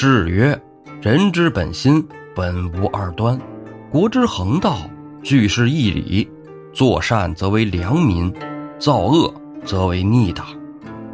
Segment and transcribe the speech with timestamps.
[0.00, 0.56] 志曰
[1.02, 3.36] ：“人之本心，本无二端。
[3.90, 4.78] 国之恒道，
[5.24, 6.30] 俱是义理。
[6.72, 8.32] 作善则为良民，
[8.78, 9.34] 造恶
[9.64, 10.46] 则为逆党。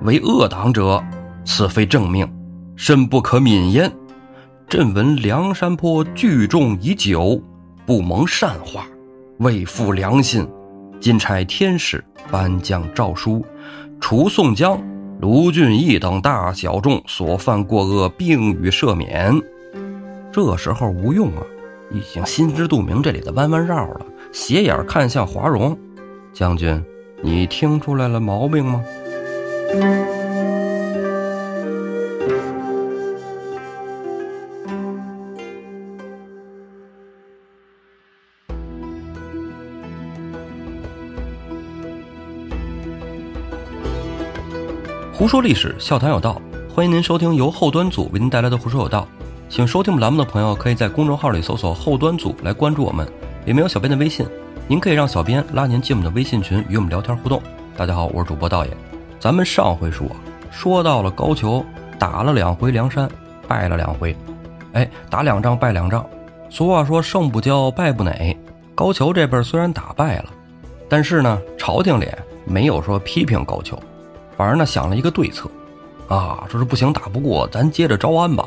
[0.02, 1.02] 为恶党者，
[1.46, 2.30] 此非正命，
[2.77, 3.91] 甚不可泯焉。
[4.68, 7.43] 朕闻梁山坡聚众已久，
[7.87, 8.87] 不蒙善化，
[9.39, 10.46] 未负良心。
[11.01, 13.43] 今差天使颁降诏书，
[13.98, 14.79] 除宋江。”
[15.25, 19.35] 卢俊义等大小众所犯过恶，并予赦免。
[20.31, 21.43] 这时候吴用啊，
[21.91, 25.75] 已经心知肚明这里的弯弯绕了，斜眼看向华容
[26.35, 26.85] 将军
[27.25, 28.85] ：“你听出来了毛病吗？”
[45.25, 49.08] 胡说历史，笑谈有道，欢迎您收听由后端组为您带来的《胡说有道》。
[49.48, 53.06] 请收听我们栏目的朋友，可以在公众号里搜索“后端组”来关注我们，
[53.47, 54.27] 里面有小编的微信，
[54.69, 57.42] 您可以让小编拉您进我们的微信群，与我们聊天互动。
[57.75, 58.77] 大家好，我是主播道爷。
[59.19, 60.06] 咱们上回说，
[60.50, 61.64] 说到了高俅
[61.98, 63.09] 打了两回梁山，
[63.48, 64.14] 败了两回，
[64.75, 66.05] 哎，打两仗败两仗。
[66.50, 68.36] 俗话说胜不骄，败不馁。
[68.75, 70.27] 高俅这边虽然打败了，
[70.86, 72.06] 但是呢，朝廷里
[72.44, 73.78] 没有说批评高俅。
[74.36, 75.48] 反而呢想了一个对策，
[76.08, 78.46] 啊，说是不行打不过，咱接着招安吧，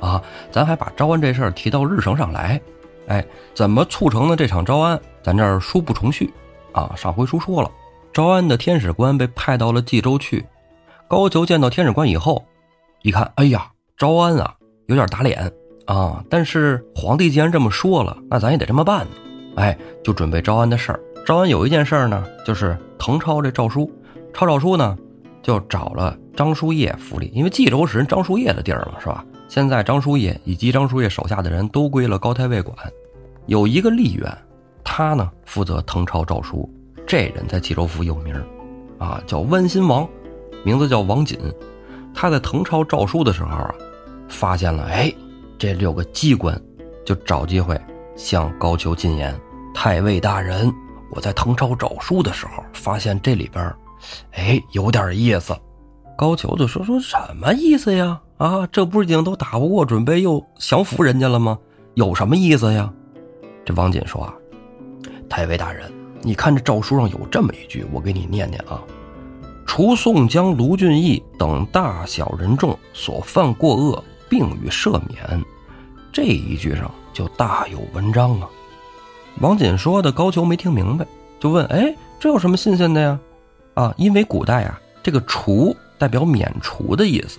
[0.00, 2.60] 啊，咱还把招安这事儿提到日程上来，
[3.06, 3.24] 哎，
[3.54, 5.00] 怎么促成的这场招安？
[5.22, 6.32] 咱这儿书不重叙，
[6.72, 7.70] 啊，上回书说了，
[8.12, 10.44] 招安的天使官被派到了冀州去，
[11.08, 12.44] 高俅见到天使官以后，
[13.02, 14.54] 一看，哎呀，招安啊，
[14.86, 15.50] 有点打脸
[15.86, 19.10] 啊，但是皇帝既然这么说了，那咱也得这么办呢，
[19.56, 21.00] 哎，就准备招安的事儿。
[21.24, 23.90] 招安有一件事儿呢，就是誊抄这诏书，
[24.34, 24.98] 抄诏书呢。
[25.42, 29.24] 就找了张叔夜府里，因为冀州是人张叔夜的地儿嘛，是吧？
[29.48, 32.76] 现在张叔夜以及张叔夜手下的人都归了高太尉管，
[33.46, 34.32] 有一个吏员，
[34.82, 36.72] 他呢负责誊抄诏书。
[37.06, 38.34] 这人在冀州府有名
[38.98, 40.08] 啊，叫弯心王，
[40.64, 41.38] 名字叫王锦。
[42.14, 43.74] 他在誊抄诏书的时候啊，
[44.28, 45.12] 发现了，哎，
[45.58, 46.58] 这六个机关，
[47.04, 47.78] 就找机会
[48.16, 49.38] 向高俅进言
[49.74, 50.72] ：“太尉大人，
[51.10, 53.74] 我在誊抄诏书的时候，发现这里边。”
[54.32, 55.56] 哎，有点意思。
[56.16, 58.20] 高俅就说：“说什么意思呀？
[58.36, 61.58] 啊，这不是已经都打不过，准备又降服人家了吗？
[61.94, 62.92] 有什么意思呀？”
[63.64, 64.34] 这王锦说：“啊，
[65.28, 65.90] 太尉大人，
[66.20, 68.82] 你看这诏书上有这么一句，我给你念念啊：
[69.66, 75.42] 除宋江、卢俊义等大小人众所犯过恶，并予赦免。
[76.12, 78.48] 这一句上就大有文章啊。”
[79.40, 81.06] 王锦说的，高俅没听明白，
[81.40, 83.18] 就问：“哎，这有什么新鲜的呀？”
[83.74, 87.38] 啊，因为古代啊，这个除代表免除的意思，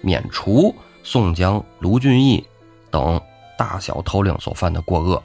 [0.00, 2.44] 免除宋江、卢俊义
[2.90, 3.20] 等
[3.56, 5.22] 大小头领所犯的过恶，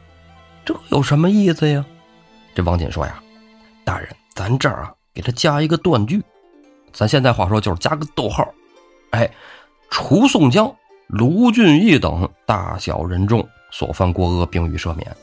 [0.63, 1.85] 这有什么意思呀？
[2.55, 3.21] 这王锦说呀，
[3.83, 6.21] 大人，咱这儿啊，给他加一个断句，
[6.93, 8.47] 咱现在话说就是加个逗号，
[9.11, 9.29] 哎，
[9.89, 10.73] 除宋江、
[11.07, 15.15] 卢俊义等大小人众所犯过恶，并予赦免。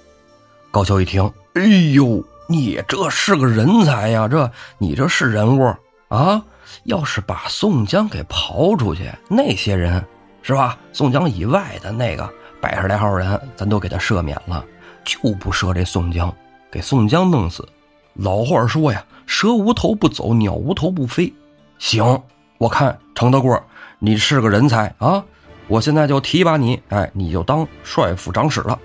[0.70, 1.62] 高俅一听，哎
[1.94, 2.22] 呦！
[2.48, 4.28] 你这是个人才呀！
[4.28, 5.74] 这你这是人物
[6.08, 6.42] 啊！
[6.84, 10.04] 要是把宋江给刨出去，那些人
[10.42, 10.78] 是吧？
[10.92, 12.28] 宋江以外的那个
[12.60, 14.64] 百十来号人，咱都给他赦免了，
[15.04, 16.32] 就不赦这宋江，
[16.70, 17.66] 给宋江弄死。
[18.14, 21.32] 老话说呀：“蛇无头不走，鸟无头不飞。”
[21.78, 22.22] 行，
[22.58, 23.60] 我看程德贵，
[23.98, 25.22] 你是个人才啊！
[25.68, 28.78] 我现在就提拔你，哎，你就当帅府长史了。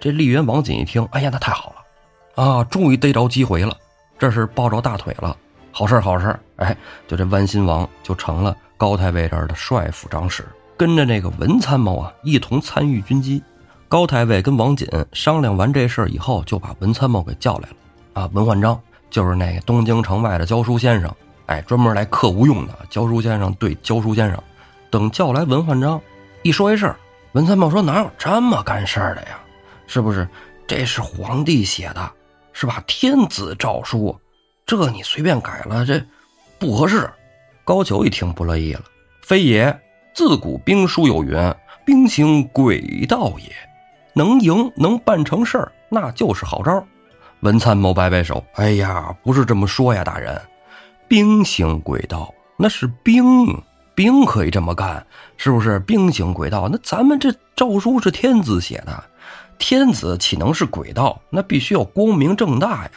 [0.00, 1.76] 这丽媛王锦一听，哎呀，那太好了。
[2.36, 3.76] 啊，终于逮着机会了，
[4.18, 5.36] 这是抱着大腿了，
[5.72, 6.76] 好事好事哎，
[7.08, 10.46] 就这弯心王就成了高太尉这儿的帅府长史，
[10.76, 13.42] 跟着那个文参谋啊一同参与军机。
[13.88, 17.76] 高太尉跟王锦商量完这事儿以后，就把文参谋给叫来了。
[18.12, 21.10] 啊，文焕章就是那个东京城外的教书先生，
[21.46, 24.42] 哎，专门来克吴用的教书先生对教书先生。
[24.90, 25.98] 等叫来文焕章，
[26.42, 26.96] 一说一事儿，
[27.32, 29.38] 文参谋说哪有这么干事儿的呀？
[29.86, 30.28] 是不是？
[30.66, 32.12] 这是皇帝写的。
[32.58, 32.82] 是吧？
[32.86, 34.18] 天子诏书，
[34.64, 36.02] 这你随便改了，这
[36.58, 37.06] 不合适。
[37.66, 38.80] 高俅一听不乐意了，
[39.20, 39.78] 非也。
[40.14, 41.36] 自古兵书有云
[41.84, 43.54] ：“兵行诡道也。”
[44.16, 46.82] 能赢能办成事儿，那就是好招。
[47.40, 50.40] 文参谋摆摆手：“哎呀，不是这么说呀，大人。
[51.06, 53.22] 兵行诡道，那是兵，
[53.94, 55.06] 兵可以这么干，
[55.36, 55.78] 是不是？
[55.80, 59.04] 兵行诡道，那咱们这诏书是天子写的。”
[59.58, 61.20] 天子岂能是诡道？
[61.30, 62.90] 那必须要光明正大呀！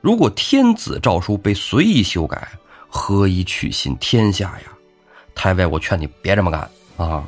[0.00, 2.48] 如果天子诏书被随意修改，
[2.88, 4.72] 何以取信天下呀？
[5.34, 7.24] 太尉，我劝你别这么干啊！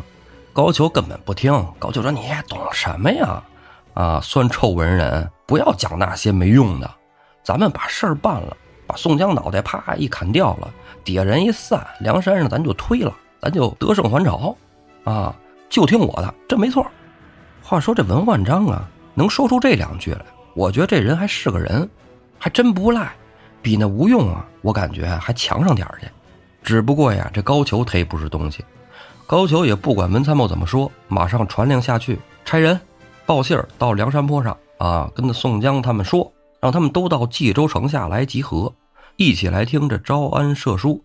[0.53, 3.43] 高俅根本不听，高俅说：“你懂什么呀？
[3.95, 6.91] 啊，酸臭文人，不要讲那些没用的，
[7.43, 8.57] 咱们把事儿办了，
[8.87, 10.73] 把宋江脑袋啪一砍掉了，
[11.05, 14.57] 底下人一散，梁山上咱就推了，咱就得胜还朝，
[15.05, 15.35] 啊，
[15.69, 16.87] 就听我的，这没错。”
[17.67, 21.89] 话说这文焕章啊，能说出这两句来，我觉得这人还是个人，
[22.39, 23.11] 还真不赖，
[23.63, 26.07] 比那吴用啊，我感觉还强上点儿去。
[26.63, 28.63] 只不过呀，这高俅忒不是东西。
[29.27, 32.79] 高俅也不管文参谋怎么说，马上传令下去，差人
[33.25, 36.31] 报信儿到梁山坡上啊，跟那宋江他们说，
[36.61, 38.71] 让他们都到冀州城下来集合，
[39.17, 41.03] 一起来听这招安赦书。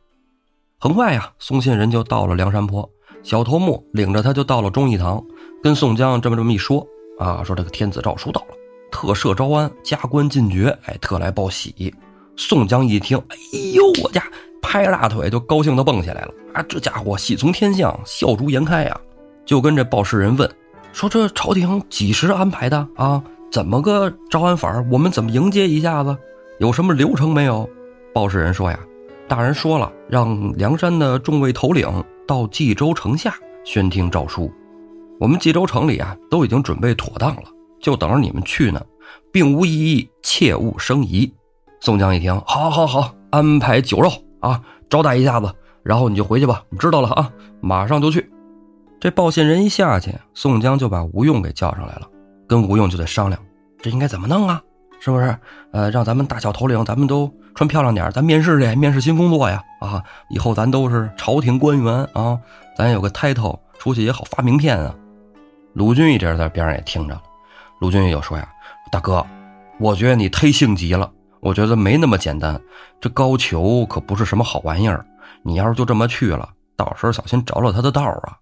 [0.77, 2.87] 很快呀，送信人就到了梁山坡，
[3.23, 5.23] 小头目领着他就到了忠义堂，
[5.61, 6.85] 跟宋江这么这么一说
[7.17, 8.55] 啊，说这个天子诏书到了，
[8.91, 11.93] 特赦招安，加官进爵，哎，特来报喜。
[12.37, 13.37] 宋江一听，哎
[13.73, 14.23] 呦，我家！
[14.61, 16.63] 拍大腿就高兴的蹦起来了啊！
[16.69, 19.01] 这家伙喜从天降，笑逐颜开呀！
[19.45, 20.49] 就跟这报事人问
[20.93, 23.21] 说：“这朝廷几时安排的啊？
[23.51, 24.83] 怎么个招安法？
[24.91, 26.15] 我们怎么迎接一下子？
[26.59, 27.67] 有什么流程没有？”
[28.13, 28.79] 报事人说：“呀，
[29.27, 31.87] 大人说了，让梁山的众位头领
[32.27, 33.33] 到冀州城下
[33.65, 34.51] 宣听诏书。
[35.19, 37.43] 我们冀州城里啊都已经准备妥当了，
[37.81, 38.81] 就等着你们去呢，
[39.31, 41.31] 并无异议，切勿生疑。”
[41.81, 46.63] 宋江一听：“好，好，好，安排酒肉。”啊，招待一下子，然后你就回去吧。
[46.79, 47.29] 知道了啊，
[47.59, 48.31] 马上就去。
[49.01, 52.07] 这报信人一下去，宋江就把吴用给叫上来了，
[52.47, 53.41] 跟吴用就得商量，
[53.81, 54.61] 这应该怎么弄啊？
[55.01, 55.37] 是不是？
[55.73, 59.61] 呃，让咱们大小头领，咱们都穿漂亮点，咱面试去，面试新工作呀。
[59.81, 62.39] 啊，以后咱都是朝廷官员啊，
[62.77, 64.95] 咱有个 title，出去也好发名片啊。
[65.73, 67.21] 卢俊义这在边上也听着了，
[67.79, 68.47] 卢俊义就说呀
[68.91, 69.25] ：“大哥，
[69.79, 71.09] 我觉得你忒性急了。”
[71.41, 72.61] 我觉得没那么简单，
[72.99, 75.05] 这高俅可不是什么好玩意儿。
[75.41, 78.35] 你要是就这么去了，到时候小心着了他的道啊！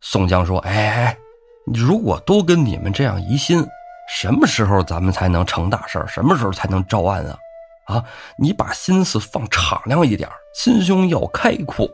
[0.00, 1.18] 宋江说：“哎哎，
[1.66, 3.62] 如果都跟你们这样疑心，
[4.08, 7.36] 什么时候咱们才能成大事什么时候才能招安啊？
[7.88, 8.04] 啊，
[8.38, 11.86] 你把心思放敞亮一点，心胸要开阔。”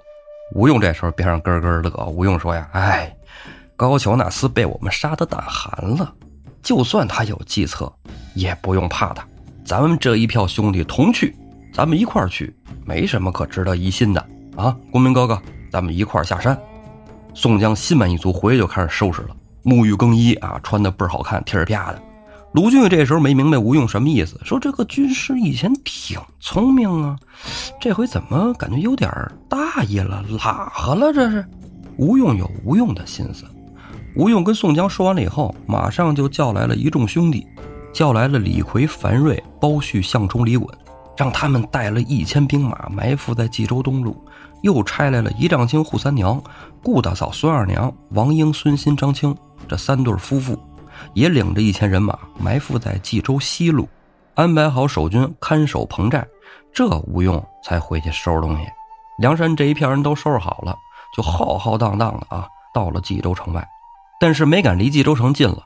[0.55, 2.07] 吴用这时候边上咯咯乐。
[2.07, 3.13] 吴用说：“呀，哎，
[3.77, 6.13] 高俅那厮被我们杀得胆寒了，
[6.63, 7.93] 就算他有计策，
[8.35, 9.23] 也不用怕他。”
[9.65, 11.37] 咱们这一票兄弟同去，
[11.75, 14.27] 咱们一块儿去，没什么可值得疑心的
[14.57, 14.75] 啊！
[14.93, 15.43] 公明哥哥，
[15.73, 16.57] 咱们一块儿下山。
[17.35, 22.01] 宋江心满意足，回去就开始收拾了，沐浴更衣啊，穿的倍儿好看，贴儿啪的。
[22.53, 27.19] 卢俊这时候没明白吴用什么意思，说这个军师以前挺聪明啊，
[27.81, 29.11] 这回怎么感觉有点
[29.49, 31.13] 大意了，拉和了？
[31.13, 31.45] 这是
[31.99, 33.45] 吴用有吴用的心思。
[34.17, 37.47] 吴用跟宋江说完了以后，马上就叫来了一众兄弟。
[37.93, 40.69] 叫来了李逵、樊瑞、包旭、项冲、李衮，
[41.17, 44.23] 让他们带了一千兵马埋伏在冀州东路，
[44.63, 46.39] 又差来了一丈青、扈三娘、
[46.83, 49.35] 顾大嫂、孙二娘、王英、孙新、张青
[49.67, 50.59] 这三对夫妇，
[51.15, 53.89] 也领着一千人马埋伏在冀州西路，
[54.35, 56.27] 安排好守军看守棚寨。
[56.75, 58.63] 这吴用才回去收拾东西。
[59.19, 60.77] 梁山这一片人都收拾好了，
[61.17, 63.67] 就浩浩荡荡的啊，到了冀州城外，
[64.21, 65.65] 但是没敢离冀州城近了。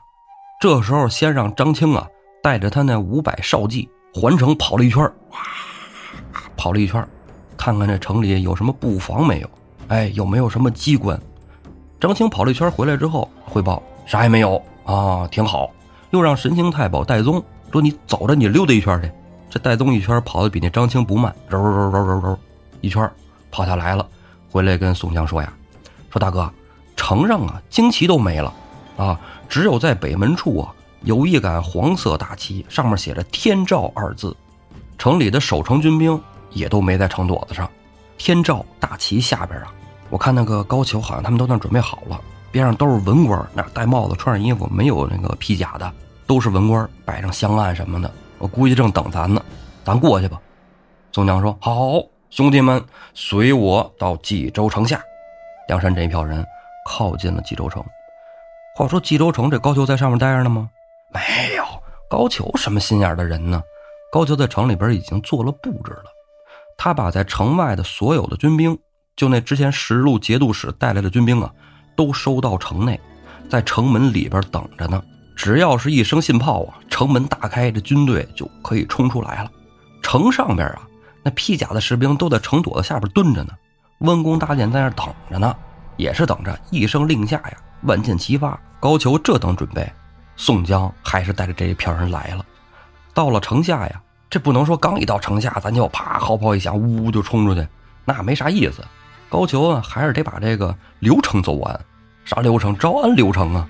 [0.59, 2.07] 这时候先让张青啊。
[2.43, 5.07] 带着他那五百少骑环城跑了一圈，
[6.57, 7.07] 跑了一圈
[7.55, 9.49] 看看这城里有什么布防没有？
[9.89, 11.21] 哎，有没有什么机关？
[11.99, 15.69] 张青跑了一圈回来之后汇报，啥也没有啊，挺好。
[16.09, 17.33] 又让神行太保戴宗
[17.71, 19.11] 说：“你走着，你溜达一圈去。”
[19.47, 22.39] 这戴宗一圈跑的比那张青不慢，揉揉揉揉揉，
[22.81, 23.07] 一圈
[23.51, 24.03] 跑下来了。
[24.49, 25.53] 回来跟宋江说呀
[26.09, 26.51] ：“说大哥，
[27.11, 28.53] 城上啊旌旗都没了
[28.95, 34.33] 啊，只有在北门处啊。”有一杆黄色大旗，上面写着“天照”二字。
[34.97, 36.17] 城里的守城军兵
[36.51, 37.69] 也都没在城垛子上。
[38.17, 39.73] 天照大旗下边啊，
[40.09, 45.91] 我看那个高俅好像他们都那准备好了，边上都是文官，那戴帽子、穿上衣服，没有那个披甲的，
[46.25, 48.09] 都是文官，摆上香案什么的。
[48.37, 49.43] 我估计正等咱呢，
[49.83, 50.39] 咱过去吧。
[51.11, 52.81] 宋江说：“好，兄弟们，
[53.13, 55.01] 随我到冀州城下。”
[55.67, 56.45] 梁山这一票人
[56.85, 57.83] 靠近了冀州城。
[58.75, 60.69] 话说冀州城这高俅在上面待着呢吗？
[61.13, 61.63] 没有
[62.09, 63.61] 高俅什么心眼的人呢？
[64.11, 66.05] 高俅在城里边已经做了布置了，
[66.77, 68.77] 他把在城外的所有的军兵，
[69.15, 71.51] 就那之前十路节度使带来的军兵啊，
[71.95, 72.99] 都收到城内，
[73.49, 75.01] 在城门里边等着呢。
[75.35, 79.51] 只要是一声信炮啊，城门大开，这军队就可以冲出来了。
[80.01, 80.81] 城上边啊，
[81.23, 83.53] 那披甲的士兵都在城垛子下边蹲着呢，
[83.99, 85.55] 弯弓搭箭在那等着呢，
[85.97, 88.59] 也是等着一声令下呀，万箭齐发。
[88.79, 89.87] 高俅这等准备。
[90.35, 92.45] 宋江还是带着这一票人来了，
[93.13, 97.67] 到了城下呀，这不能说刚一到城下，咱就啪号炮一响，呜就冲出去，
[98.05, 98.83] 那没啥意思。
[99.29, 101.79] 高俅啊，还是得把这个流程走完。
[102.25, 102.77] 啥流程？
[102.77, 103.67] 招安流程啊！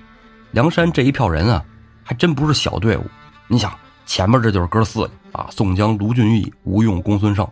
[0.52, 1.64] 梁山这一票人啊，
[2.04, 3.04] 还真不是小队伍。
[3.48, 3.72] 你想，
[4.06, 7.46] 前面这就是哥四个啊，宋江、卢俊义、吴用、公孙胜，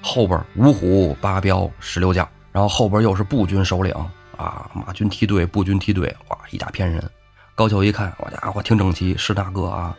[0.00, 3.92] 后边五虎、八彪、十六将，然后后边又是步军首领
[4.36, 7.02] 啊，马军梯队、步军梯队，哇，一大片人。
[7.56, 9.92] 高俅一看，我家伙挺整齐，是大哥啊，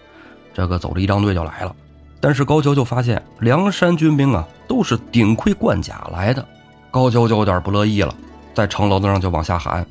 [0.53, 1.75] 这个走着仪仗队就来了。
[2.21, 6.47] 但是高俅就发现梁山军兵啊，都是顶盔贯甲来的，
[6.89, 8.15] 高俅就有点不乐意了，
[8.53, 9.85] 在城楼子上就往下喊：“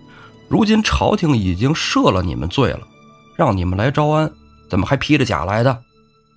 [0.49, 2.81] 如今朝廷已经赦了你们罪了，
[3.37, 4.33] 让你们来招安，
[4.71, 5.79] 怎么还披着甲来的？”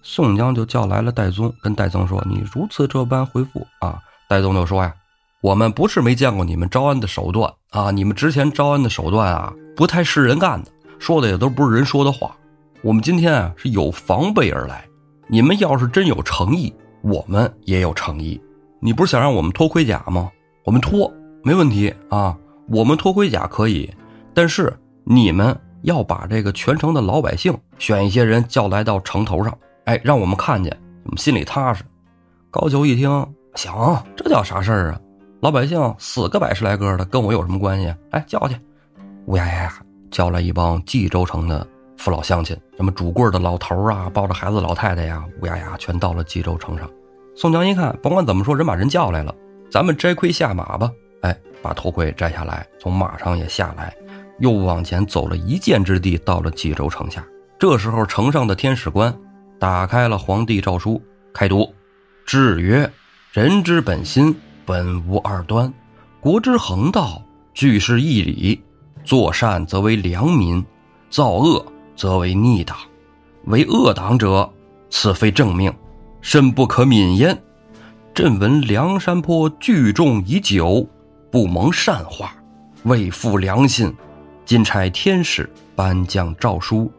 [0.04, 4.94] 宋江就叫来了戴宗，跟戴宗说：“你如此这般回复啊？”戴宗就说：“呀，
[5.42, 12.36] 我们不是没见过你们招安的手段啊，你们之前招安的手段啊，不太是人干的。”说的也都不是人说的话，
[12.82, 14.84] 我们今天啊是有防备而来。
[15.28, 18.42] 你们要是真有诚意，我们也有诚意。
[18.80, 20.32] 你不是想让我们脱盔甲吗？
[20.66, 21.14] 我们脱
[21.44, 22.36] 没问题啊，
[22.68, 23.88] 我们脱盔甲可以。
[24.34, 31.84] 但是你们要把这个全城的老百姓选一些人叫来到城头上，哎，让我们看见，我们心里踏实。
[32.50, 33.10] 高俅一听，
[33.54, 35.02] 行，这叫啥事儿啊？
[35.40, 37.94] 老百姓死个百十来个的，跟我有什么关系？
[38.10, 38.56] 哎，叫去，
[39.28, 39.74] 乌呀呀！
[40.10, 46.90] 叫来一帮冀州城的父老乡亲，什么拄棍的老头啊，抱着孩子老太太呀，乌鸦呀全到了冀州城上。
[47.36, 49.36] 宋江一看，甭管怎么说，人把人叫来了，
[49.70, 50.90] 咱们摘盔下马吧。
[51.22, 53.96] 哎，把头盔摘下来，从马上也下来，
[54.40, 57.24] 又往前走了一箭之地，到了冀州城下。
[57.60, 59.14] 这时候，城上的天使官
[59.60, 61.00] 打开了皇帝诏书，
[61.32, 61.72] 开读：
[62.26, 62.90] 制曰：
[63.32, 64.36] 人之本心，
[64.68, 65.72] 本无二端；
[66.20, 67.22] 国之恒道，
[67.54, 68.62] 俱是一理。
[69.06, 70.62] 作善则为良民，
[71.10, 72.76] 造恶则为逆党。
[73.46, 74.52] 为恶党者，
[74.90, 75.74] 此非正命，
[76.20, 77.42] 深不可泯焉。
[78.14, 80.86] 朕闻梁山坡聚众已久，
[81.32, 82.36] 不蒙善化，
[82.84, 83.96] 未负良心。
[84.44, 86.92] 今差天使颁降诏书，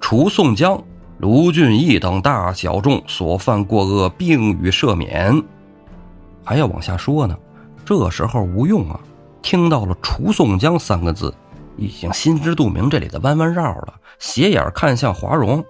[0.00, 0.82] 除宋江、
[1.18, 5.40] 卢俊义等大小众所犯过恶，并予赦免。
[6.44, 7.36] 还要往下说呢。
[7.84, 9.00] 这时候吴用啊，
[9.42, 11.32] 听到了“除宋江”三个字。
[11.78, 15.64] 已经心知肚明这里的弯弯绕了，斜眼看向华容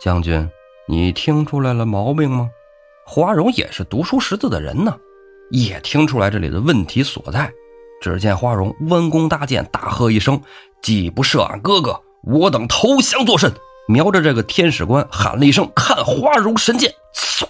[0.00, 0.48] 将军，
[0.86, 2.48] 你听出来了毛病吗？
[3.04, 4.96] 华容也是读书识字的人呢，
[5.50, 7.52] 也听出来这里的问题所在。
[8.00, 10.40] 只见华容弯弓搭箭，大喝一声
[10.80, 13.52] ：“既不赦俺哥哥，我等投降作甚！”
[13.88, 17.44] 瞄着这个天使官喊了一声：“看华容神箭！”嗖，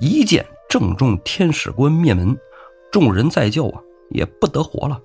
[0.00, 2.36] 一箭正中天使官灭门，
[2.92, 4.98] 众人再救啊，也不得活了。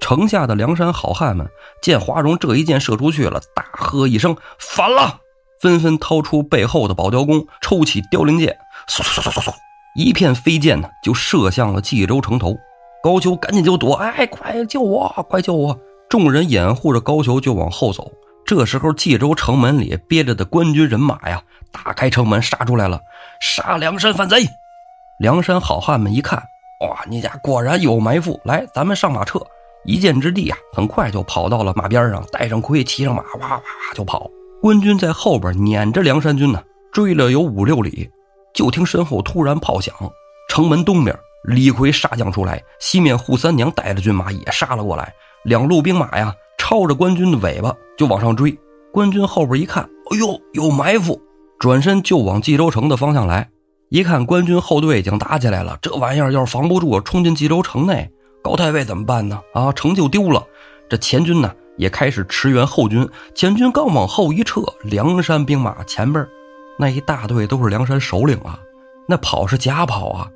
[0.00, 1.46] 城下的梁山好汉们
[1.82, 5.20] 见华容这一箭射出去了，大喝一声：“反了！”
[5.60, 8.56] 纷纷掏出背后的宝雕弓，抽起凋零箭，
[8.88, 9.52] 嗖嗖嗖嗖嗖，
[9.96, 12.56] 一片飞箭呢，就射向了冀州城头。
[13.02, 15.76] 高俅赶紧就躲，哎，快救我，快救我！
[16.08, 18.10] 众人掩护着高俅就往后走。
[18.46, 23.00] 这时候，冀州城门里憋着的官军人马呀，打开城门杀出来了，
[23.40, 24.46] 杀梁山反贼！
[25.18, 26.38] 梁山好汉们一看，
[26.88, 29.40] 哇，你家果然有埋伏，来，咱们上马撤。
[29.84, 33.62] 一箭之地啊，很快就跑到了马边上，带上盔，骑上马，哇哇哇
[33.94, 34.30] 就跑。
[34.62, 38.08] 官军在后边撵着梁山军呢，追了有五六里。
[38.54, 39.92] 就听身后突然炮响，
[40.50, 45.12] 城门东边李逵杀将出来，西面扈三娘带着军马也杀了过来。
[45.42, 48.56] 两路兵马呀，抄着官军的尾巴就往上追。
[48.92, 49.82] 官军后边一看，
[50.12, 51.20] 哎呦，有埋伏，
[51.58, 53.48] 转身就往冀州城的方向来。
[53.90, 58.10] 一看官军后队已经打起来了，这玩意儿要是防不住，冲进冀州城内。
[58.42, 59.40] 高太尉怎么办呢？
[59.54, 60.44] 啊，城就丢了。
[60.90, 63.08] 这前军呢也开始驰援后军。
[63.34, 66.26] 前军刚往后一撤，梁山兵马前边
[66.78, 68.58] 那一大队都是梁山首领啊，
[69.08, 70.28] 那跑是假跑啊。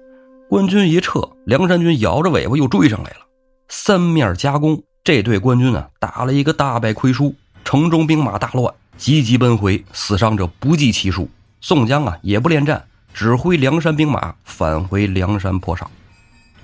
[0.48, 3.26] 官军一撤，梁山军摇着尾巴又追上来了。
[3.68, 11.28] 三面夹攻，这队官军呢打了一个大败亏输，城中兵马大乱，急急奔回，死伤者不计其数。
[11.60, 15.90] 宋江啊也不恋战，指挥梁山兵马返回梁山坡上。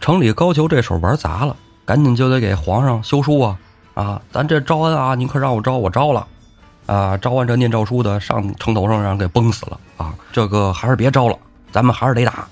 [0.00, 3.58] 城里高俅这手玩砸了，赶紧就得给皇上修书啊！
[3.94, 6.26] 啊，咱这招安啊，您可让我招，我招了，
[6.86, 10.14] 啊，招完这念诏书的上城头上让人给崩死了啊！
[10.32, 11.36] 这个还是别招了，
[11.72, 12.46] 咱们还是得打。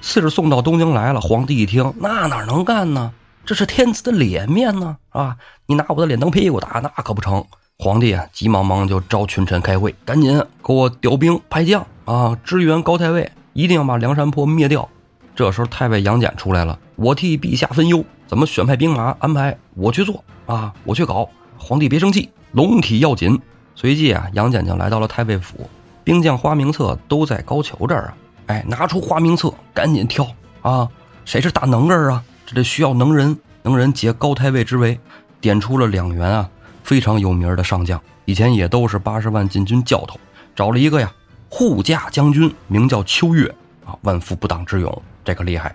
[0.00, 3.12] 信儿送到东京来了，皇帝一听，那哪能干呢？
[3.46, 4.96] 这是天子的脸面呢！
[5.10, 7.44] 啊，你拿我的脸当屁股打，那可不成。
[7.78, 14.88] 皇帝啊，急忙忙就召群臣开会，赶紧给我调兵派将啊，支援高太尉，一定要把梁山泊灭掉。
[15.36, 19.56] 这时候，太尉杨戬出来了，我替陛下分忧，怎么选派兵马安排？
[19.76, 21.28] 我去做啊，我去搞。
[21.56, 23.40] 皇帝别生气，龙体要紧。
[23.76, 25.70] 随即啊，杨戬就来到了太尉府，
[26.02, 28.16] 兵将花名册都在高俅这儿啊。
[28.46, 30.26] 哎，拿出花名册，赶紧挑
[30.62, 30.88] 啊，
[31.24, 32.24] 谁是大能人啊？
[32.44, 34.98] 这得需要能人，能人解高太尉之位。
[35.40, 36.50] 点出了两员啊，
[36.82, 40.18] 非常有名的上将，以前也都是八十万禁军教头，
[40.56, 41.08] 找了一个呀
[41.52, 43.52] 护驾将军，名叫秋月
[43.84, 45.74] 啊，万夫不挡之勇，这个厉害。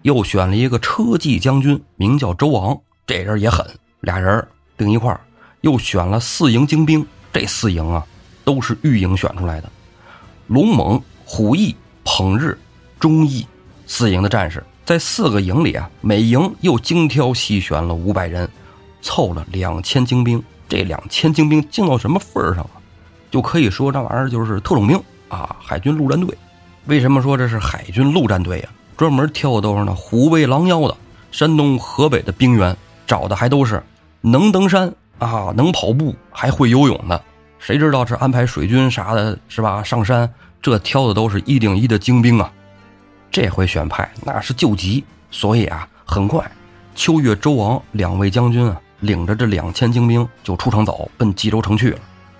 [0.00, 3.64] 又选了一个车骑将军，名叫周昂，这人也狠，
[4.00, 5.20] 俩人并一块儿。
[5.60, 8.04] 又选了四营精兵，这四营啊
[8.42, 9.70] 都是御营选出来的，
[10.46, 12.58] 龙猛、虎翼、捧日、
[12.98, 13.46] 忠义
[13.86, 18.48] 四营的战士，在四个营里啊，每营又精挑细选了五百人，
[19.02, 20.42] 凑了两千精兵。
[20.68, 22.66] 这两千精兵精到什么份儿上？
[23.36, 26.34] 就可以说这玩意儿就是特种兵啊，海军陆战队。
[26.86, 28.68] 为什么说这是海军陆战队呀？
[28.96, 30.96] 专门挑的都是那虎背狼腰的
[31.30, 32.74] 山东、河北的兵员，
[33.06, 33.82] 找的还都是
[34.22, 34.90] 能登山。
[35.18, 37.22] 啊，能跑步还会游泳的，
[37.58, 39.82] 谁知道这安排水军啥的，是吧？
[39.82, 42.50] 上山这挑的都是一顶一的精兵啊！
[43.30, 46.42] 这回选派那是救急，所以啊，很快，
[46.94, 51.98] 秋月、周王两位将军啊，领着这两千精兵就出城走，奔冀州城去了。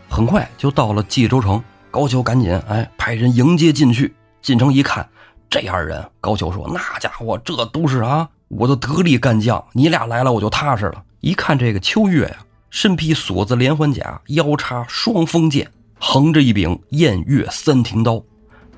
[0.08, 4.14] 很快就到了冀州城，高俅赶紧哎派人迎接进去。
[4.40, 5.08] 进城一看，
[5.50, 12.36] 这二人，高俅说：“那家伙，这都是啊，我的得力干将，你俩来了我就踏实了。”一看这个秋月呀。
[12.68, 18.22] 身披锁子连环甲，腰插双锋剑，横着一柄偃月三庭刀。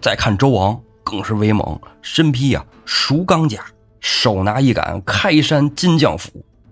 [0.00, 3.64] 再看周王更是威猛，身披呀熟钢甲，
[3.98, 6.30] 手拿一杆开山金将斧，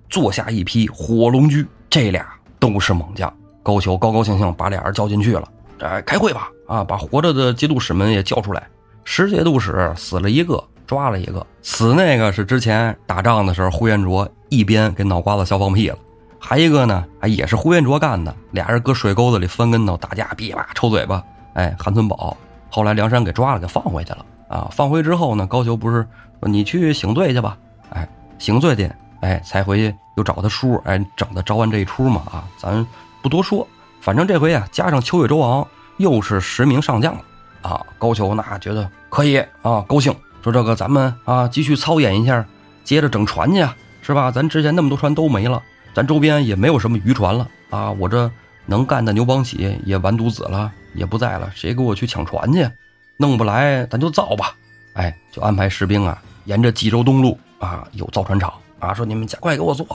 [0.09, 1.67] 坐下一匹火龙驹。
[1.91, 2.25] 这俩
[2.61, 3.35] 都是猛将。
[3.67, 6.49] 高俅高高兴兴把俩人叫进去了，这开会吧！
[6.69, 8.63] 啊，把活着的节度使们也叫出来。
[9.03, 15.99] 十节度使死了一个，抓了一个，死那个是之前打仗的时候，呼延灼一边给脑瓜子削放屁了。
[16.39, 21.21] 还一个呢，哎，也是呼延灼干的，俩人搁水沟子里翻跟头打架，噼啪抽嘴巴。
[21.55, 22.37] 哎，韩存宝
[22.71, 24.69] 后来梁山给抓了，给放回去了啊。
[24.71, 26.07] 放回之后呢，高俅不是
[26.39, 27.59] 说你去醒罪去吧？
[27.91, 28.09] 哎，
[28.39, 28.89] 醒罪去，
[29.23, 32.87] 哎，才回去又找他叔，哎，整的招安这一出嘛啊，咱
[33.27, 33.67] 不多说。
[34.01, 37.21] 反正这回啊，加上秋月周王又是十名上将了
[37.63, 37.85] 啊。
[37.99, 42.47] 高俅那觉得可以啊，高兴说这个咱们啊继续操演一下，
[42.85, 44.31] 接着整船去啊，是吧？
[44.31, 45.61] 咱之前那么多船都没了。
[45.93, 47.91] 咱周边也没有什么渔船了啊！
[47.91, 48.31] 我这
[48.67, 52.71] 能干的牛帮喜也完犊子了，也不在了，谁给我去抢船去？
[53.17, 54.55] 弄不来，咱就造吧！
[54.93, 59.87] 哎，就安排士兵啊，沿着冀州东路啊有造船厂啊，说你们加快给我做，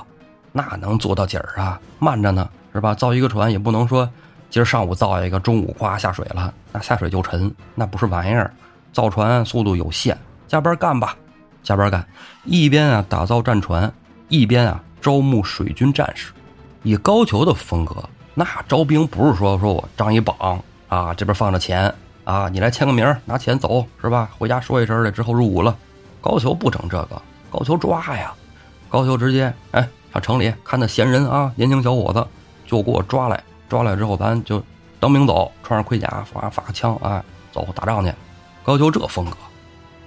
[0.52, 1.80] 那能做到几儿啊？
[2.00, 2.94] 慢着呢，是吧？
[2.94, 4.10] 造一个船也不能说
[4.50, 8.52] 今儿上午造一个，中午咵下水了，那下水就沉，那不是玩意儿。
[8.94, 11.16] 造船速度有限，加班干吧，
[11.64, 12.06] 加班干，
[12.44, 13.92] 一边啊打造战船，
[14.28, 14.82] 一边啊。
[15.02, 16.32] 招募水军战士，
[16.84, 21.92] 以高俅的风格，那招兵不是说说我张一榜啊，这边放着钱
[22.24, 24.30] 啊，你来签个名拿钱走是吧？
[24.38, 25.76] 回家说一声了之后入伍了。
[26.22, 28.32] 高俅不整这个，高俅抓呀，
[28.90, 32.28] 高俅直接哎上城里看那闲人啊，年轻小伙子
[32.72, 34.64] 就给我抓来，抓来之后咱就
[34.98, 38.14] 当兵走，穿上盔甲发发枪啊，走打仗去。
[38.64, 39.36] 高俅这风格，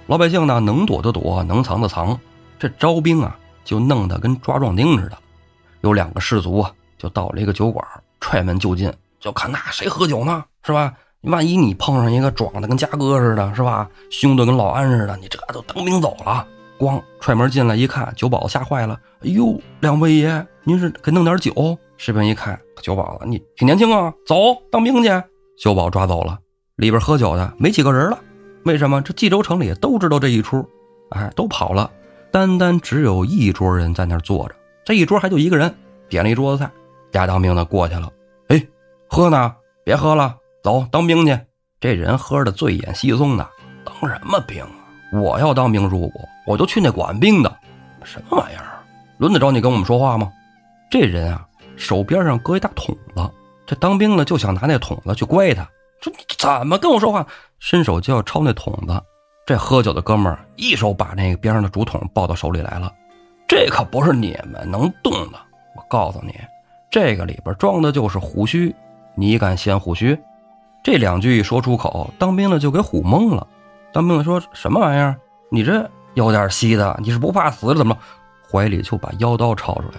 [0.07, 2.19] 老百姓呢能躲的躲，能藏的藏，
[2.57, 3.37] 这招兵啊。
[3.63, 5.17] 就弄得跟抓壮丁似的，
[5.81, 7.83] 有两个士卒啊就到了一个酒馆，
[8.19, 10.93] 踹门就进，就看那谁喝酒呢，是吧？
[11.21, 13.89] 万一你碰上一个壮的跟家哥似的，是吧？
[14.11, 16.45] 凶的跟老安似的，你这都当兵走了。
[16.77, 18.99] 咣，踹门进来一看，酒保吓坏了。
[19.21, 21.77] 哎呦，两位爷，您是给弄点酒？
[21.97, 24.35] 士兵一看，酒保子，你挺年轻啊，走
[24.71, 25.09] 当兵去。
[25.57, 26.37] 酒保抓走了，
[26.75, 28.19] 里边喝酒的没几个人了。
[28.65, 29.01] 为什么？
[29.01, 30.67] 这冀州城里都知道这一出，
[31.11, 31.89] 哎，都跑了。
[32.31, 35.73] 单单只有一桌人在那坐着，这一桌还就一个人，
[36.09, 36.69] 点了一桌子菜。
[37.13, 38.11] 俩当兵的过去了，
[38.49, 38.61] 哎，
[39.07, 39.55] 喝呢？
[39.85, 41.39] 别喝了，走当兵去。
[41.79, 43.47] 这人喝的醉眼惺忪的，
[43.85, 44.69] 当什么兵啊？
[45.13, 46.11] 我要当兵入伍，
[46.45, 47.53] 我就去那管兵的。
[48.03, 48.79] 什么玩意儿？
[49.17, 50.31] 轮得着你跟我们说话吗？
[50.89, 53.29] 这人啊，手边上搁一大桶子，
[53.65, 55.67] 这当兵的就想拿那桶子去乖他，
[56.01, 57.25] 说你怎么跟我说话？
[57.59, 59.01] 伸手就要抄那桶子。
[59.45, 62.91] 这喝酒的哥们儿一手把那个边上的竹筒抱到手里来了，
[63.47, 65.39] 这可不是你们能动的。
[65.75, 66.33] 我告诉你，
[66.91, 68.75] 这个里边装的就是虎须，
[69.15, 70.17] 你敢掀虎须？
[70.83, 73.47] 这两句一说出口，当兵的就给唬懵了。
[73.91, 75.15] 当兵的说什么玩意儿？
[75.51, 77.95] 你这有点稀的，你是不怕死怎么？
[78.49, 79.95] 怀里就把腰刀抄出来。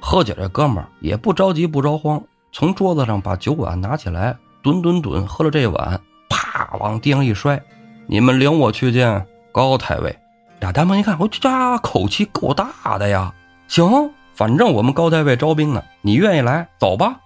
[0.00, 7.60] 喝酒这哥们儿也不着急不着慌，从桌子上把酒碗拿起来，吨吨吨喝了这碗，啪往地上一摔。
[8.06, 10.14] 你们领我去见高太尉。
[10.60, 13.32] 俩大兵一看，我这家口气够大的呀！
[13.66, 17.16] 行，反正我们高太尉招兵呢，你愿意来，走吧。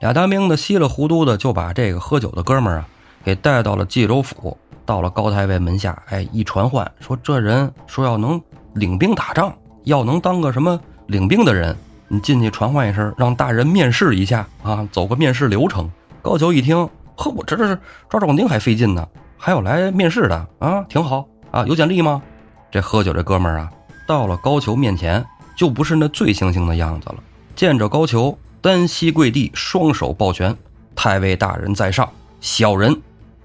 [0.00, 2.88] 俩当兵的稀里糊涂的就把这个喝酒的哥们儿啊
[3.24, 6.00] 给带到了冀州府，到了高太尉门下。
[6.06, 8.40] 哎，一传唤说这人说要能
[8.74, 9.52] 领兵打仗，
[9.84, 11.76] 要能当个什么领兵的人，
[12.08, 15.90] 你进去传唤一声，让大人面试一下啊，走个面试流程。
[16.22, 22.22] 高俅一听，呵，我这这是抓壮丁还费劲呢，还有来面试的啊，挺好啊，有简历吗？
[22.70, 23.70] 这喝酒这哥们儿啊，
[24.06, 25.24] 到了高俅面前，
[25.56, 27.16] 就不是那醉醺醺的样子了。
[27.54, 30.54] 见着高俅，单膝跪地，双手抱拳
[30.94, 32.06] ：“太尉大人在上，
[32.40, 32.94] 小人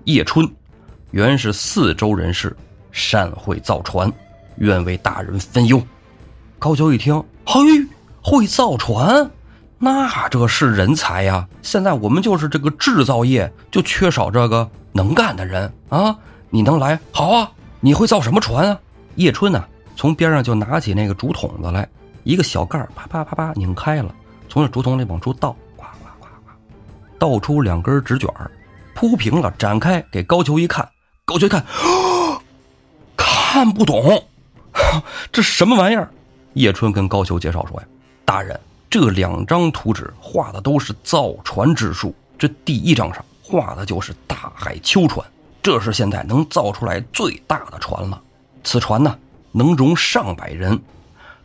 [0.04, 0.45] 叶春，
[1.12, 2.56] 原是四州人士，
[2.91, 4.12] 善会造船，
[4.58, 5.82] 愿为大人分忧。”
[6.58, 7.62] 高俅一听，嘿，
[8.21, 9.30] 会造船。
[9.84, 11.47] 那这是人才呀！
[11.63, 16.15] 现在我们就是这个制造业就缺少这个能干的人啊！
[16.52, 17.52] 你能来好啊！
[17.80, 18.80] 你会造什么船啊？
[19.15, 21.89] 叶春呢，从边上就拿起那个竹筒子来，
[22.24, 24.13] 一个小盖啪啪啪啪拧开了，
[24.47, 26.52] 从这竹筒里往出倒，呱呱呱呱，
[27.17, 28.30] 倒出两根纸卷，
[28.93, 30.88] 铺平了展开给高俅一看，
[31.32, 31.65] 我去看，
[33.15, 34.24] 看不懂，
[35.32, 36.10] 这什么玩意儿？
[36.54, 37.88] 叶春跟高俅介绍说呀，
[38.26, 38.60] 大人。
[38.89, 45.26] 这两张图纸画的都是造船之术，这第一张上画的就是大海秋船，
[45.63, 48.22] 这是现在能造出来最大的船了。
[48.65, 49.17] 此船呢，
[49.54, 50.78] 能容上百人，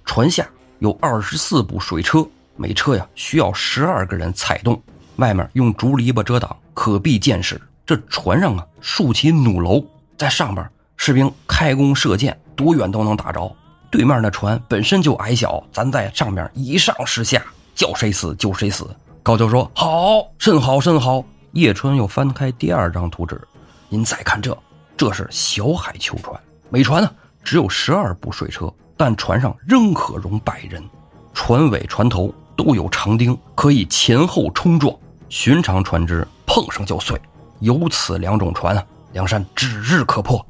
[0.05, 0.45] 船下
[0.81, 4.83] 有二十四部水车，每车呀需要十二个人踩动，
[5.15, 7.61] 外面用竹篱笆遮挡，可避箭矢。
[7.87, 9.81] 这船上啊竖起弩楼，
[10.19, 13.57] 在上边士兵开弓射箭，多远都能打着。
[13.93, 17.41] 对面那船本身就矮小，咱在上面一上十下，
[17.77, 18.85] 叫谁死就谁死。
[19.23, 23.41] 高俅说：“好，甚好，甚好。”叶春又翻开第二张图纸，
[23.89, 24.57] 您再看这，
[24.97, 27.11] 这是小海秋船，每船呢
[27.45, 30.83] 只有十二部水车，但船上仍可容百人，
[31.33, 34.95] 船尾、船头都有长钉，可以前后冲撞，
[35.29, 37.19] 寻常船只碰上就碎。
[37.61, 40.45] 有此两种船啊，梁山指日可破。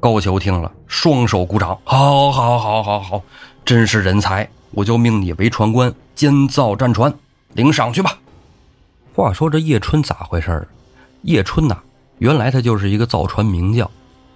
[0.00, 3.22] 高俅听了，双手鼓掌：“好，好，好，好，好，
[3.64, 4.48] 真是人才！
[4.72, 7.12] 我就命你为船官，监造战船，
[7.52, 8.18] 领赏去吧。”
[9.14, 10.66] 话说这叶春咋回事儿
[11.22, 11.76] 叶春呐，
[12.18, 13.88] 原来他就是一个造船名将，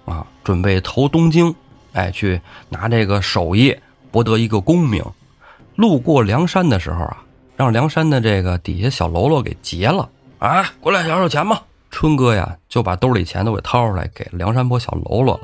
[0.05, 1.53] 啊，准备投东京，
[1.93, 5.03] 哎，去拿这个守业，博得一个功名。
[5.75, 7.17] 路过梁山的时候啊，
[7.55, 10.07] 让梁山的这个底下小喽啰给劫了
[10.39, 10.71] 啊！
[10.79, 11.61] 过来要要钱吧。
[11.99, 15.39] 春哥呀，就把兜里钱都给掏出来，给梁山泊小喽啰了。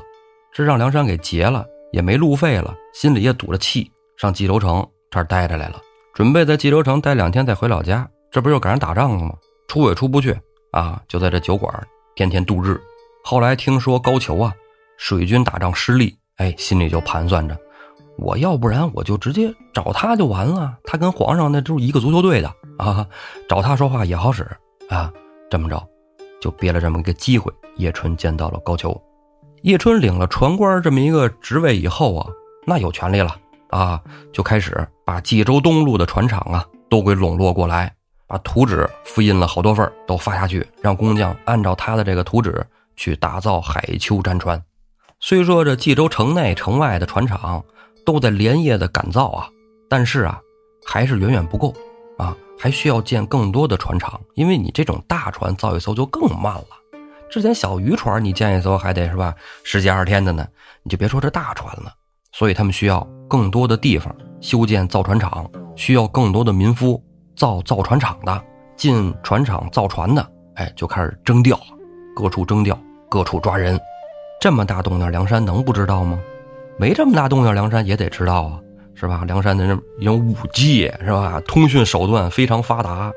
[0.52, 5.80] 这让梁山给劫了，也没路费了，心里也堵着气，上冀州城这儿待着来了，
[6.14, 8.08] 准备在冀州城待两天再回老家。
[8.30, 9.34] 这不又赶上打仗了吗？
[9.66, 10.32] 出也出不去
[10.70, 11.74] 啊，就在这酒馆
[12.14, 12.80] 天天度日。
[13.24, 14.54] 后来听说高俅啊，
[14.96, 17.58] 水军打仗失利，哎，心里就盘算着，
[18.16, 20.78] 我要不然我就直接找他就完了。
[20.84, 23.04] 他跟皇上那都是一个足球队的啊，
[23.48, 24.48] 找他说话也好使
[24.88, 25.12] 啊。
[25.50, 25.84] 这么着，
[26.40, 29.00] 就憋了这么一个机会，叶春见到了高俅。
[29.62, 32.28] 叶春领了船官这么一个职位以后啊，
[32.66, 33.34] 那有权利了
[33.70, 34.00] 啊，
[34.32, 37.90] 就开始把冀州东路的船厂啊都给笼络过来，
[38.26, 42.62] 把图纸复印了好多份都发下去，让工匠按照他的这个图纸
[42.94, 44.62] 去打造海丘战船。
[45.18, 47.64] 虽说这冀州城内城外的船厂
[48.04, 49.48] 都在连夜的赶造啊，
[49.88, 50.38] 但是啊，
[50.84, 51.72] 还是远远不够，
[52.64, 56.64] 还需要建更多的船厂，因为你这种大船造一艘就更慢了。
[57.28, 60.46] 之前小渔船你建一艘还得是吧十几二十天的呢，
[60.82, 61.92] 你就别说这大船了。
[62.32, 65.46] 所以他们需要更多的地方修建造船厂，
[65.76, 66.98] 需要更多的民夫
[67.36, 68.42] 造造船厂的
[68.74, 71.60] 进船厂造船的，哎，就开始征调，
[72.16, 72.78] 各处征调，
[73.10, 73.78] 各处抓人。
[74.40, 76.18] 这么大动静，梁山能不知道吗？
[76.78, 78.58] 没这么大动静，梁山也得知道啊，
[79.04, 79.22] 是吧？
[79.26, 81.38] 梁山的人有武技，是吧？
[81.46, 83.12] 通讯手段非常发达。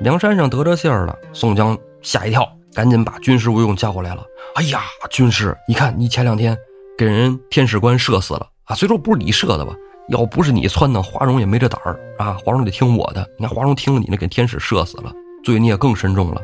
[0.00, 2.48] 梁山上得这信儿了，宋江吓一跳。
[2.72, 4.24] 赶紧把军师吴用叫过来了。
[4.54, 6.56] 哎呀，军师，你看你前两天
[6.96, 8.74] 给人天使官射死了啊！
[8.74, 9.74] 虽说不是你射的吧，
[10.08, 12.38] 要不是你窜的，华容也没这胆儿啊！
[12.42, 13.28] 华容得听我的。
[13.36, 15.12] 你看华容听了你的，给天使射死了，
[15.44, 16.40] 罪孽更深重了。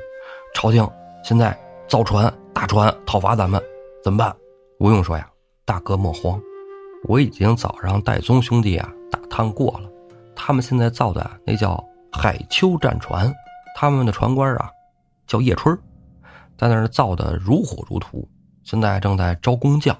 [0.54, 0.86] 朝廷
[1.22, 1.56] 现在
[1.86, 3.62] 造船大船讨伐咱们，
[4.02, 4.34] 怎么办？
[4.80, 5.26] 吴用说呀
[5.64, 6.38] ：“大哥莫慌，
[7.08, 9.88] 我已经早上戴宗兄弟啊打探过了，
[10.36, 13.34] 他们现在造的那叫海丘战船，
[13.74, 14.70] 他们的船官啊
[15.26, 15.76] 叫叶春。”
[16.58, 18.28] 在那儿造的如火如荼，
[18.64, 19.96] 现在正在招工匠，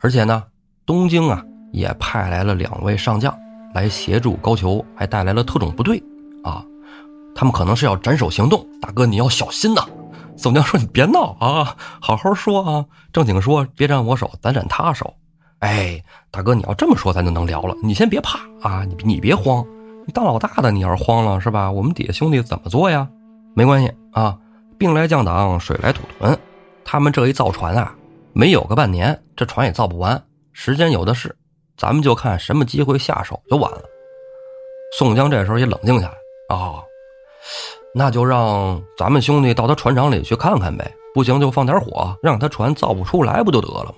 [0.00, 0.42] 而且呢，
[0.84, 3.32] 东京啊也派来了两位上将
[3.74, 6.02] 来协助高俅，还带来了特种部队
[6.42, 6.64] 啊，
[7.34, 8.66] 他们可能是要斩首行动。
[8.80, 9.86] 大哥你要小心呐！
[10.34, 15.14] 宋江说：“你别闹啊，好好说啊，正经说，别斩我手，咱斩他手。”
[15.60, 17.74] 哎，大哥你要这么说，咱就能聊了。
[17.82, 19.64] 你先别怕啊，你你别慌，
[20.06, 21.70] 你当老大的，你要是慌了是吧？
[21.70, 23.08] 我们底下兄弟怎么做呀？
[23.54, 24.36] 没关系啊。
[24.78, 26.38] 兵来将挡，水来土屯。
[26.84, 27.94] 他们这一造船啊，
[28.34, 30.22] 没有个半年，这船也造不完。
[30.52, 31.34] 时间有的是，
[31.78, 33.82] 咱们就看什么机会下手就完了。
[34.98, 36.84] 宋江这时候也冷静下来啊，
[37.94, 40.92] 那就让咱们兄弟到他船厂里去看看呗。
[41.14, 43.94] 不行就放点火，让他船造不出来不就得了吗？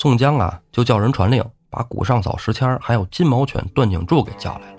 [0.00, 4.78] 宋江啊，就叫人传令，把古上嫂石谦还有金毛犬段景柱给叫来了。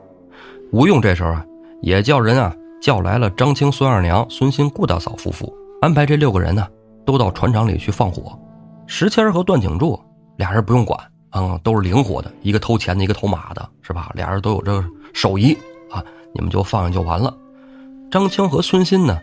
[0.72, 1.46] 吴用这时候啊，
[1.84, 6.68] 也叫人啊叫来了张青、孙二娘、孙新、顾大嫂夫妇，安排这六个人呢
[7.06, 8.36] 都到船厂里去放火。
[8.88, 10.02] 石谦和段景柱
[10.38, 14.12] 俩人不用管啊，都是灵活的，一个偷钱的，一个偷马的，是吧？
[14.16, 15.56] 俩人都有这个手艺
[15.92, 16.04] 啊，
[16.34, 17.32] 你们就放下就完了。
[18.10, 19.16] 张青和孙新呢，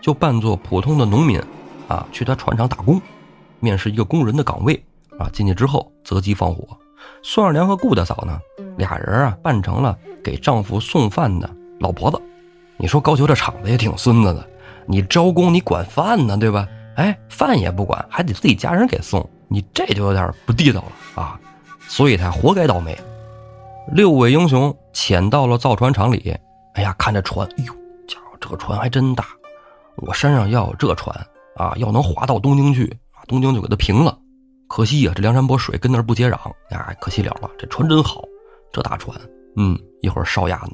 [0.00, 1.40] 就扮作普通的农民。
[1.86, 3.00] 啊，去他船厂打工，
[3.60, 4.84] 面试一个工人的岗位
[5.18, 5.28] 啊。
[5.32, 6.66] 进去之后择机放火。
[7.22, 8.38] 孙二娘和顾大嫂呢，
[8.76, 11.48] 俩人啊扮成了给丈夫送饭的
[11.80, 12.20] 老婆子。
[12.76, 14.48] 你说高俅这厂子也挺孙子的，
[14.86, 16.66] 你招工你管饭呢，对吧？
[16.96, 21.40] 哎，饭也不管，还得自己家人给送，你这就有点不地道了啊。
[21.88, 22.98] 所以他活该倒霉。
[23.92, 26.34] 六位英雄潜到了造船厂里，
[26.74, 27.72] 哎呀，看这船，哎呦，
[28.08, 29.26] 家伙，这个船还真大，
[29.96, 31.14] 我山上要有这船。
[31.56, 34.18] 啊，要能划到东京去，啊，东京就给它平了。
[34.74, 36.36] 可惜呀，这梁山泊水跟那儿不接壤，
[36.72, 37.48] 呀，可惜了了。
[37.56, 38.24] 这船真好，
[38.72, 39.16] 这大船，
[39.54, 40.72] 嗯，一会儿烧鸭子。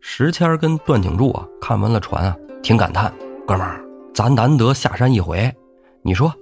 [0.00, 3.14] 石谦跟段景柱啊，看完了船啊，挺感叹
[3.46, 3.80] ：“哥们儿，
[4.12, 5.54] 咱难得下山一回，
[6.02, 6.34] 你说，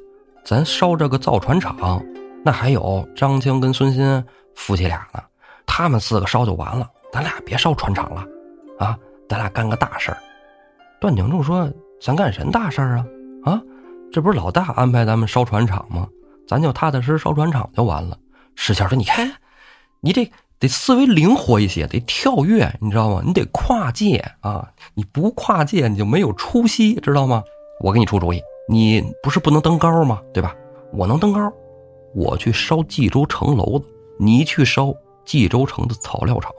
[0.47, 2.03] 咱烧这个造船厂，
[2.43, 5.21] 那还有张青跟孙新夫妻俩呢，
[5.67, 8.27] 他们四个烧就完了，咱俩别烧船厂了，
[8.79, 10.17] 啊，咱俩干个大事儿。”
[10.99, 13.07] 段景柱说：“咱干什么大事儿啊？
[13.45, 13.63] 啊？”
[14.11, 16.09] 这不是老大安排咱们烧船厂吗？
[16.47, 18.19] 咱就踏踏实实烧船厂就完了。
[18.55, 19.33] 石谦说：“你看，
[20.01, 20.31] 你这
[20.61, 23.23] 得思维灵活一些，得跳跃，你知道吗？
[23.25, 24.71] 你得跨界啊！
[24.95, 27.43] 你不跨界，你就没有出息，知道吗？
[27.81, 30.21] 我给你出主意，你不是不能登高吗？
[30.33, 30.55] 对吧？
[30.93, 31.53] 我能登高，
[32.15, 33.87] 我去烧冀州城楼子，
[34.19, 36.53] 你去烧冀州城的草料厂。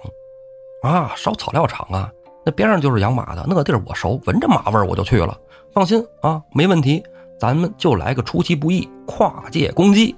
[0.83, 2.11] 啊，烧草料厂啊，
[2.45, 5.39] 那边上就是养马的，那个地儿我熟，闻着马味儿我就去了。
[5.71, 7.01] 放心啊，没问题。”
[7.39, 10.15] 咱们就来个出其不意跨界攻击，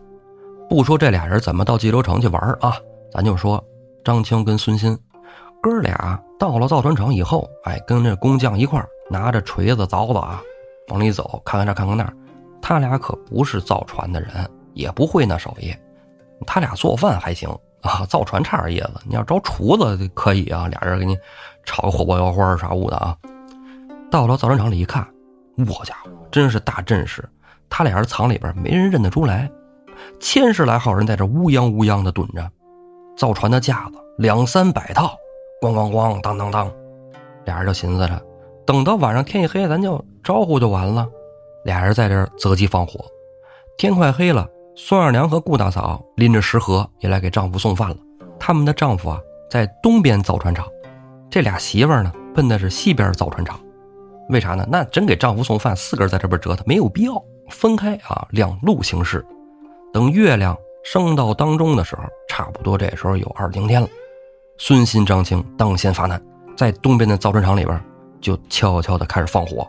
[0.70, 2.78] 不说这俩人怎么到济州城去玩啊，
[3.12, 3.64] 咱就说
[4.04, 4.98] 张青跟孙新
[5.62, 10.42] 哥俩到了造船厂以后，哎，跟着工匠一块拿着锤子凿子啊，
[10.90, 12.14] 往里走，看看这看看那儿。
[12.62, 14.30] 他俩可不是造船的人，
[14.74, 15.74] 也不会那手艺。
[16.46, 17.50] 他俩做饭还行
[17.82, 18.94] 啊，造船差点意思。
[19.06, 21.18] 你要招厨子可以啊，俩人给你
[21.64, 23.18] 炒个火爆腰花啥物的啊。
[24.12, 25.08] 到了造船厂里一看，
[25.58, 26.12] 我家伙！
[26.32, 27.28] 真是大阵势，
[27.70, 29.50] 他俩人藏里边，没人认得出来。
[30.20, 32.50] 千十来号人在这乌泱乌泱的蹲着，
[33.18, 35.16] 造船的架子两三百套，
[35.62, 36.72] 咣咣咣，当当当。
[37.46, 38.22] 俩人就寻思着，
[38.66, 41.08] 等到晚上天一黑，咱就招呼就完了。
[41.64, 43.04] 俩人在这择机放火。
[43.78, 47.98] 天快黑了，孙二娘和顾大嫂拎着食盒也来给丈夫送饭了。
[48.40, 50.68] 他们的丈夫啊在东边造船厂，
[51.30, 53.60] 这俩媳妇呢奔的是西边造船厂。
[54.30, 54.68] 为啥呢？
[54.70, 59.26] 那真给丈夫送饭，四个人在这边折腾，没有必要分开啊，两路行事。
[59.94, 63.88] 等月亮升到当中的时候，差不多这时候有二更天了。
[64.58, 66.22] 孙新、张青当先发难，
[66.56, 67.80] 在东边的造船厂里边
[68.20, 69.66] 就悄悄的开始放火。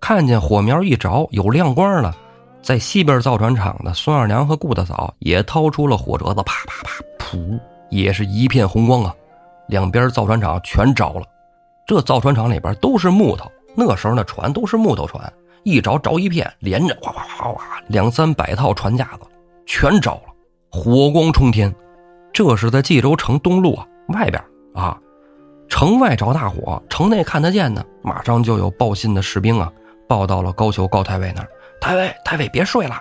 [0.00, 2.14] 看见火苗一着，有亮光了，
[2.60, 7.58] 在西边造船厂的孙二娘和顾大嫂也掏出了火折子，啪啪啪，噗，
[7.88, 9.14] 也是一片红光啊！
[9.68, 11.24] 两边造船厂全着了。
[11.86, 13.50] 这造船厂里边都是木头。
[13.74, 15.32] 那时候那船都是木头船，
[15.62, 19.26] 一着着一片，连着哗哗哗哗，两三百套船架子
[19.66, 20.22] 全着了，
[20.70, 21.74] 火光冲天。
[22.32, 24.42] 这是在冀州城东路啊外边
[24.74, 24.98] 啊，
[25.68, 27.84] 城外着大火，城内看得见呢。
[28.02, 29.70] 马上就有报信的士兵啊，
[30.08, 31.48] 报到了高俅高太尉那儿。
[31.80, 32.96] 太尉，太尉别睡了。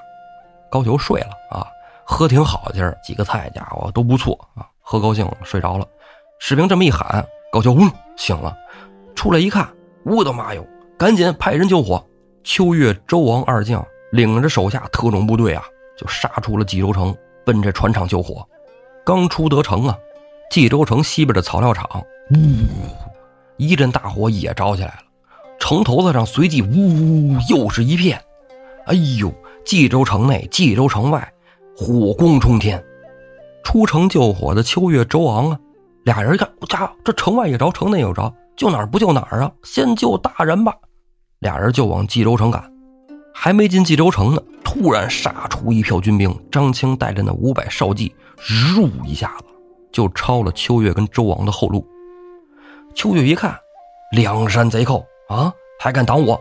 [0.69, 1.67] 高俅睡了啊，
[2.05, 5.85] 喝挺好今儿几个菜家伙都不错啊，喝高兴了睡着了。
[6.39, 8.55] 士兵这么一喊，高俅嗡醒了，
[9.15, 9.67] 出来一看。
[10.03, 10.65] 我的妈哟！
[10.97, 12.03] 赶紧派人救火。
[12.43, 15.63] 秋月、周王二将领着手下特种部队啊，
[15.97, 18.47] 就杀出了冀州城，奔着船厂救火。
[19.05, 19.97] 刚出得城啊，
[20.49, 21.87] 冀州城西边的草料厂，
[22.31, 22.37] 呜，
[23.57, 25.03] 一阵大火也着起来了。
[25.59, 28.19] 城头子上随即呜，又是一片。
[28.87, 29.31] 哎呦！
[29.63, 31.31] 冀州城内、冀州城外，
[31.77, 32.83] 火光冲天。
[33.63, 35.59] 出城救火的秋月、周王啊，
[36.03, 38.33] 俩人一看，家伙，这城外也着，城内也着。
[38.55, 39.51] 救哪儿不救哪儿啊！
[39.63, 40.73] 先救大人吧。
[41.39, 42.71] 俩人就往冀州城赶，
[43.33, 46.33] 还没进冀州城呢，突然杀出一票军兵。
[46.51, 48.13] 张青带着那五百少骑，
[48.75, 49.45] 入一下子
[49.91, 51.85] 就抄了秋月跟周王的后路。
[52.93, 53.57] 秋月一看，
[54.11, 56.39] 梁山贼寇啊，还敢挡我！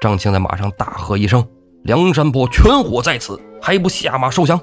[0.00, 1.46] 张青在马上大喝一声
[1.84, 4.60] ：“梁山泊全伙在此，还不下马受降？”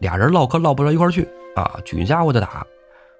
[0.00, 2.66] 俩人唠嗑唠不到一块去啊，举家伙就打。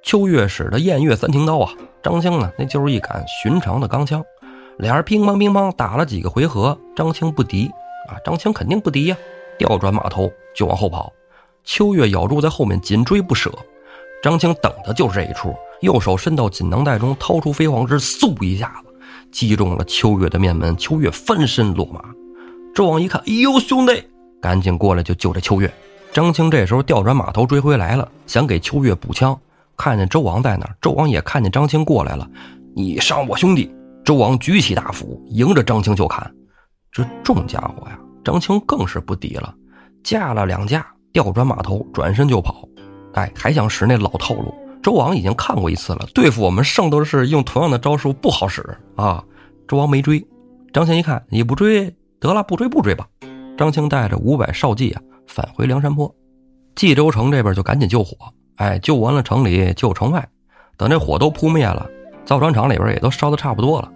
[0.07, 1.69] 秋月使的偃月三挺刀啊，
[2.01, 4.25] 张青呢那就是一杆寻常的钢枪，
[4.79, 7.67] 俩人乒乓乒乓打了几个回合，张青不敌
[8.09, 9.17] 啊，张青肯定不敌呀，
[9.59, 11.13] 调转马头就往后跑，
[11.65, 13.51] 秋月咬住在后面紧追不舍，
[14.23, 18.95] 张青等的就是这一出，右手伸到锦囊袋中掏出飞黄枝，嗖一下子
[19.33, 22.01] 击中了秋月的面门，秋月翻身落马，
[22.73, 24.05] 周王一看，哎呦兄弟，
[24.41, 25.69] 赶紧过来就救这秋月，
[26.13, 29.37] 张青这时候调转马头追回来了，想给秋月补枪。
[29.77, 32.29] 看见周王在那儿，周王也看见张青过来了。
[32.75, 33.75] 你伤我兄弟！
[34.05, 36.33] 周王举起大斧，迎着张青就砍。
[36.93, 39.55] 这重家伙呀，张青更是不敌了，
[40.03, 42.69] 架了两架，调转马头，转身就跑。
[43.15, 44.55] 哎，还想使那老套路。
[44.83, 48.63] 周王已经看过一次了，对付我们圣斗士用同样的招数不好使
[48.95, 49.25] 啊。
[49.67, 50.25] 周王没追，
[50.73, 53.07] 张青一看你不追，得了，不追不追吧。
[53.57, 56.15] 张青带着五百少骑啊，返回梁山坡，
[56.75, 58.17] 冀州城这边就赶紧救火。
[58.57, 60.27] 哎，救完了城里，救城外。
[60.77, 61.87] 等这火都扑灭了，
[62.25, 63.93] 造船厂里边也都烧的差不多了。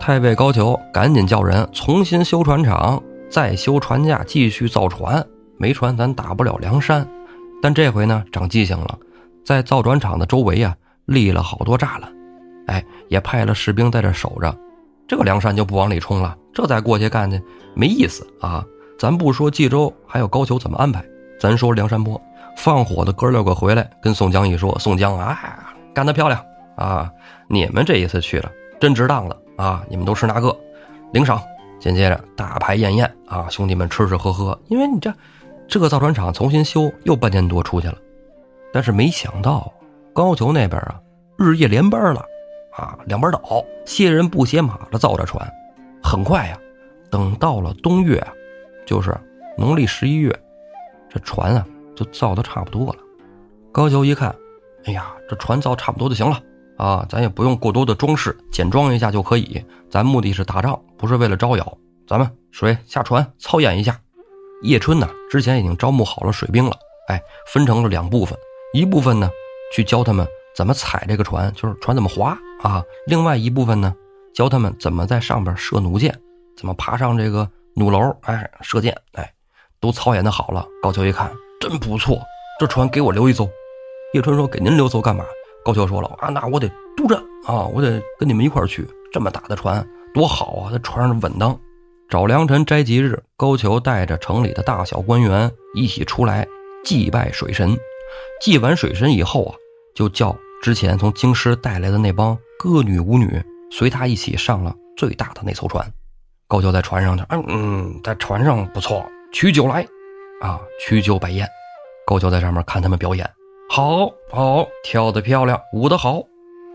[0.00, 5.24] 太尉高俅赶紧叫人重新修船厂，再修船架，继续造船。
[5.56, 7.06] 没船咱打不了梁山。
[7.62, 8.98] 但这回呢，长记性了，
[9.44, 10.74] 在造船厂的周围啊，
[11.06, 12.12] 立了好多栅栏。
[12.66, 14.54] 哎，也派了士兵在这守着，
[15.06, 16.36] 这个梁山就不往里冲了。
[16.52, 17.40] 这再过去干去
[17.74, 18.64] 没意思啊！
[18.98, 21.04] 咱不说冀州还有高俅怎么安排，
[21.40, 22.20] 咱说梁山泊。
[22.56, 26.44] 放火的哥六个回来，跟宋江一说：“宋江啊，干得漂亮
[26.76, 27.10] 啊！
[27.48, 29.84] 你们这一次去了，真值当了啊！
[29.88, 30.56] 你们都吃那个？
[31.12, 31.42] 领赏。
[31.80, 34.56] 紧接着大排宴宴啊，兄弟们吃吃喝喝。
[34.68, 35.12] 因为你这
[35.66, 37.96] 这个造船厂重新修，又半年多出去了。
[38.72, 39.72] 但是没想到
[40.12, 41.00] 高俅那边啊，
[41.36, 42.24] 日夜连班了
[42.76, 43.42] 啊，两班倒，
[43.84, 45.44] 歇人不歇马的造着船。
[46.00, 46.56] 很快呀，
[47.10, 48.24] 等到了冬月，
[48.86, 49.12] 就是
[49.58, 50.32] 农历十一月，
[51.10, 51.66] 这船啊。
[51.94, 52.98] 就造的差不多了，
[53.70, 54.34] 高俅一看，
[54.84, 56.40] 哎呀，这船造差不多就行了
[56.78, 59.62] 啊，咱也不用过多的装饰，简装一下就可以。
[59.90, 61.78] 咱目的是打仗，不是为了招摇。
[62.06, 63.98] 咱们水下船操演一下。
[64.62, 66.76] 叶春呢，之前已经招募好了水兵了，
[67.08, 67.20] 哎，
[67.52, 68.36] 分成了两部分，
[68.72, 69.30] 一部分呢
[69.74, 73.94] 去教他们怎么踩这个船，就是船怎么划啊；另外一部分呢，
[74.34, 76.16] 教他们怎么在上边射弩箭，
[76.56, 79.32] 怎么爬上这个弩楼，哎，射箭，哎，
[79.80, 80.66] 都操演的好了。
[80.82, 81.30] 高俅一看。
[81.62, 82.20] 真不错，
[82.58, 83.48] 这船给我留一艘。
[84.14, 85.24] 叶春说：“给您留艘干嘛？”
[85.64, 88.84] 高俅说了：“啊，那我得督战啊，我得跟你们一块去。
[89.12, 91.56] 这么大的船多好啊，在船上稳当。”
[92.10, 96.44] 找良辰斋吉日，高俅带着城里的大小官员一起出来
[96.84, 97.78] 祭拜水神。
[98.40, 99.54] 祭完水神以后啊，
[99.94, 105.88] 就叫之前从京师带来的那帮歌女舞女随他一起上了最大的那艘船。
[106.48, 109.86] 高俅在船上去，嗯嗯，在船上不错，取酒来。
[110.42, 111.48] 啊，曲酒摆宴，
[112.04, 113.24] 高俅在上面看他们表演，
[113.70, 116.20] 好好跳得漂亮，舞得好，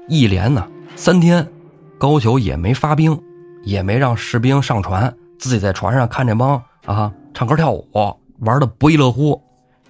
[0.07, 1.45] 一连呢三天，
[1.97, 3.21] 高俅也没发兵，
[3.65, 7.85] 也没让士兵上船，自己在船上看这帮啊唱歌跳舞，
[8.39, 9.39] 玩的不亦乐乎。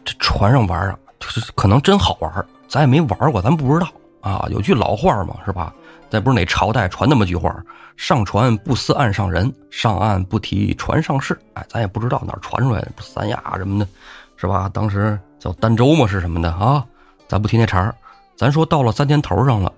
[0.03, 3.87] 这船上玩啊，就是可能真好玩，咱也没玩过，咱不知道
[4.21, 4.47] 啊。
[4.49, 5.71] 有句老话嘛，是吧？
[6.09, 7.55] 再不是哪朝代传那么句话：
[7.95, 11.37] 上船不思岸上人，上岸不提船上事。
[11.53, 13.87] 哎，咱也不知道哪传出来的，三亚什么的，
[14.35, 14.69] 是吧？
[14.73, 16.85] 当时叫儋州嘛，是什么的啊？
[17.27, 17.93] 咱不提那茬儿，
[18.35, 19.71] 咱说到了三天头上了，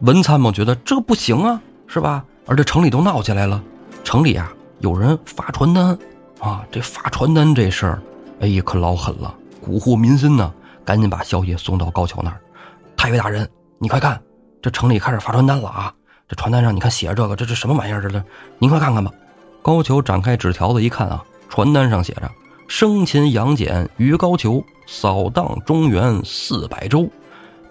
[0.00, 2.24] 文参谋觉得这不行啊，是吧？
[2.46, 3.62] 而这城里都闹起来了，
[4.04, 5.98] 城里啊有人发传单
[6.40, 8.02] 啊，这发传单这事儿，
[8.40, 10.52] 哎呀可老狠了，蛊惑民心呢。
[10.84, 12.40] 赶紧把消息送到高桥那儿，
[12.96, 14.20] 太尉大人，你快看。
[14.62, 15.92] 这城里开始发传单了啊！
[16.28, 18.00] 这传单上你看写着这个，这是什么玩意儿？
[18.00, 18.22] 这是
[18.60, 19.10] 您快看看吧。
[19.60, 22.30] 高俅展开纸条子一看啊，传单上写着
[22.68, 27.10] ：“生擒杨戬于高俅，扫荡中原四百州，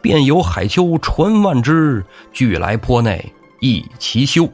[0.02, 4.46] 便有海丘传万只，俱来坡内一齐休。”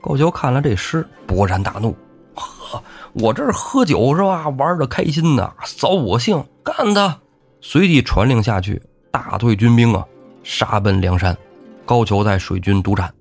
[0.00, 1.96] 高俅看了这诗，勃然大怒
[2.34, 2.80] ：“呵，
[3.14, 4.48] 我这儿喝酒是吧？
[4.50, 7.18] 玩的开心呐，扫我兴，干他！”
[7.60, 8.80] 随即传令下去，
[9.10, 10.04] 大队军兵啊！
[10.42, 11.36] 杀奔梁山，
[11.84, 13.12] 高俅在水军督战。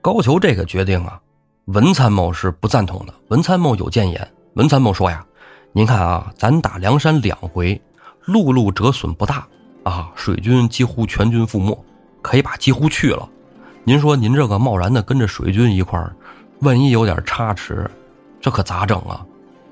[0.00, 1.20] 高俅这个决定啊，
[1.66, 3.14] 文参谋是不赞同的。
[3.28, 5.24] 文参谋有谏言，文参谋说呀
[5.72, 7.80] ：“您看啊，咱打梁山两回，
[8.24, 9.46] 陆路折损不大
[9.82, 11.76] 啊，水军几乎全军覆没，
[12.22, 13.28] 可以把几乎去了。
[13.84, 16.14] 您说您这个贸然的跟着水军一块儿，
[16.60, 17.90] 万一有点差池，
[18.40, 19.24] 这可咋整啊？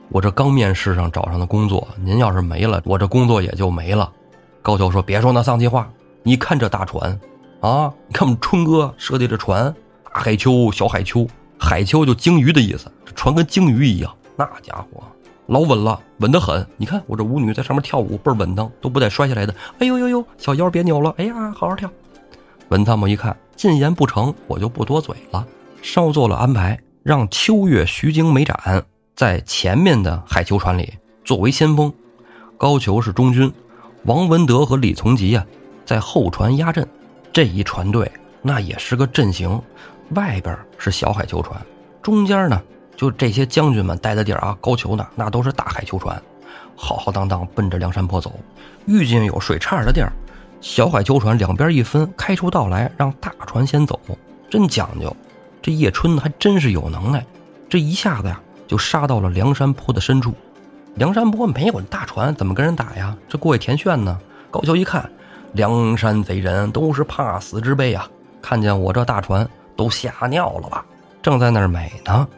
[0.09, 4.13] 我这刚面试上找上的工作，您要是没了，我这工作也就没了。”
[4.61, 5.89] 高俅说：“别说那丧气话。”
[6.27, 7.17] 你看这大船，
[7.61, 7.89] 啊！
[8.09, 9.73] 你看我们春哥设计这船，
[10.13, 11.25] 大海丘、小海丘，
[11.57, 12.91] 海丘就鲸鱼的意思。
[13.05, 15.05] 这船跟鲸鱼一样，那家伙
[15.47, 16.67] 老稳了，稳得很。
[16.79, 19.55] 你看我这舞女在上面跳舞倍儿稳当，都不带摔下来的。
[19.79, 21.15] 哎呦呦呦，小腰别扭了。
[21.17, 21.89] 哎呀，好好跳。
[22.71, 25.47] 文参谋一看进言不成，我就不多嘴了，
[25.81, 31.95] 稍作了安排，让秋月、徐经、美展在前面的海球船里作为先锋，
[32.59, 33.53] 高俅是中军，
[34.07, 35.47] 王文德和李从吉啊
[35.87, 36.87] 在后船压阵。
[37.33, 38.11] 这一船队
[38.43, 39.61] 那也是个阵型，
[40.11, 41.59] 外边是小海球船，
[42.03, 42.61] 中间呢
[42.97, 46.21] 就这些将军们待的地儿啊，高俅呢那都是大海球船，
[46.75, 48.33] 浩浩荡荡奔着梁山坡走，
[48.87, 50.13] 遇见有水岔的地儿。
[50.61, 54.01] 小海球船两边一分，开出道来，让大船先走，
[54.51, 55.15] 真讲究。
[55.61, 57.25] 这叶春还真是有能耐，
[57.69, 60.33] 这一下子呀就杀到了梁山坡的深处。
[60.95, 63.15] 梁山坡没有大船，怎么跟人打呀？
[63.29, 64.19] 这过去填炫呢。
[64.51, 65.11] 高俅一看，
[65.57, 68.07] 梁山贼人都是怕死之辈啊！
[68.43, 70.85] 看见我这大船，都吓尿了吧？
[71.23, 72.29] 正在那儿美呢，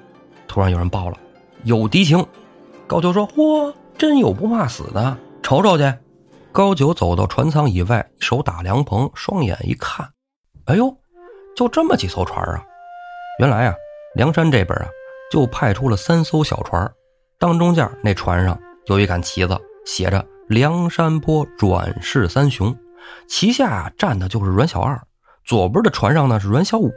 [0.46, 1.18] 突然有人报了，
[1.64, 2.24] 有敌情。
[2.86, 5.92] 高俅说：“嚯，真有不怕死的，瞅瞅去。”
[6.52, 10.08] 高俅走到船舱以外，手打凉棚，双眼一看，
[10.66, 10.96] 哎呦，
[11.56, 12.62] 就这么几艘船啊！
[13.40, 13.74] 原来啊，
[14.14, 14.86] 梁山这边啊，
[15.32, 16.88] 就派出了三艘小船，
[17.36, 18.56] 当中间那船上
[18.86, 22.74] 有一杆旗子，写着“梁山泊转世三雄”，
[23.26, 25.00] 旗下站的就是阮小二。
[25.44, 26.92] 左边的船上呢是阮小五，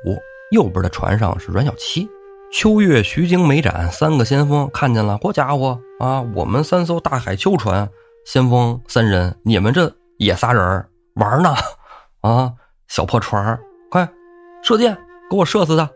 [0.51, 2.09] 右边的船上是阮小七。
[2.53, 6.21] 秋月、徐经、梅展三个先锋看见了，好家伙啊！
[6.35, 7.89] 我们三艘大海秋船。
[8.25, 10.85] 先锋三人，你们这也仨人
[11.15, 11.55] 玩呢？
[12.21, 12.51] 啊，
[12.87, 13.57] 小破船
[13.89, 14.07] 快
[14.61, 14.95] 射箭，
[15.29, 15.89] 给我射死他！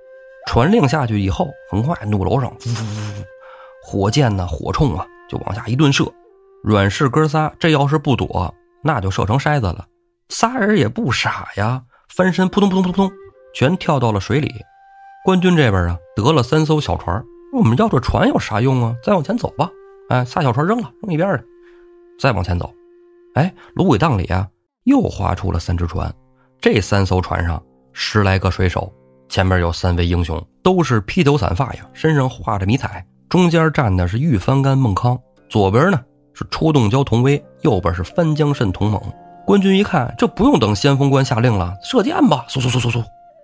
[0.48, 3.24] 传令下去以后，很快怒楼上，呜呜呜，
[3.84, 6.06] 火箭呢，火铳啊，就往下一顿射。
[6.64, 9.86] 阮氏哥仨，这要是不躲，那就射成筛子了。
[10.30, 13.12] 仨人也不傻呀，翻身扑通扑通扑通，
[13.54, 14.52] 全跳到了水里。
[15.24, 17.24] 官军这边啊，得了三艘小船，
[17.54, 18.96] 我们要这船有啥用啊？
[19.04, 19.70] 再往前走吧。
[20.10, 21.44] 哎，仨小船扔了，扔一边去。
[22.20, 22.74] 再往前走，
[23.34, 24.48] 哎，芦苇荡里啊，
[24.84, 26.14] 又划出了三只船。
[26.62, 27.62] 这三艘船上
[27.94, 28.92] 十来个水手，
[29.30, 33.06] 前面有三位英雄，都是披头散发呀，身上画着迷彩。
[33.30, 35.20] 中间站的是玉翻干孟康，
[35.50, 36.00] 左边呢
[36.34, 39.02] 是出洞蛟童威，右边是翻江蜃童猛。
[39.46, 42.46] 官军一看，这不用等先锋官下令了，射箭吧！
[42.50, 43.04] 嗖嗖嗖嗖嗖，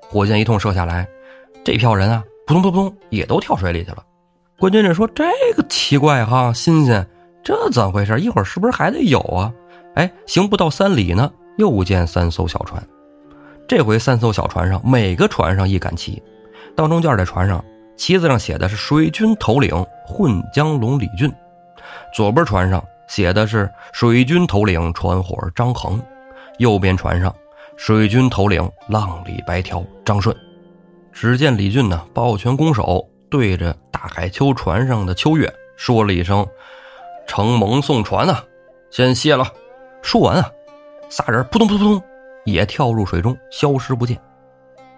[0.10, 1.08] 火箭一通射下来，
[1.64, 4.04] 这票人啊，扑通扑通也都跳水里去了。
[4.60, 5.24] 官军这说：“这
[5.56, 7.06] 个奇怪哈，新鲜。”
[7.43, 8.20] 这怎么回事？
[8.20, 9.52] 一会儿是不是还得有啊？
[9.95, 12.82] 哎，行不到三里呢，又见三艘小船。
[13.68, 16.22] 这回三艘小船上，每个船上一杆旗。
[16.76, 17.64] 当中间这船上，
[17.95, 21.30] 旗子上写的是水军头领混江龙李俊；
[22.14, 25.99] 左边船上写的是水军头领船伙张衡；
[26.59, 27.36] 右边船上，
[27.76, 30.34] 水军头领浪里白条张顺。
[31.12, 36.47] 只见李俊呢，抱拳拱手，对着大海秋船上的秋月说了一声。
[37.28, 38.41] 承蒙送船啊，
[38.89, 39.45] 先谢了。
[40.01, 40.49] 说完啊，
[41.09, 42.03] 仨人扑通扑通扑通
[42.45, 44.18] 也跳入水中，消失不见。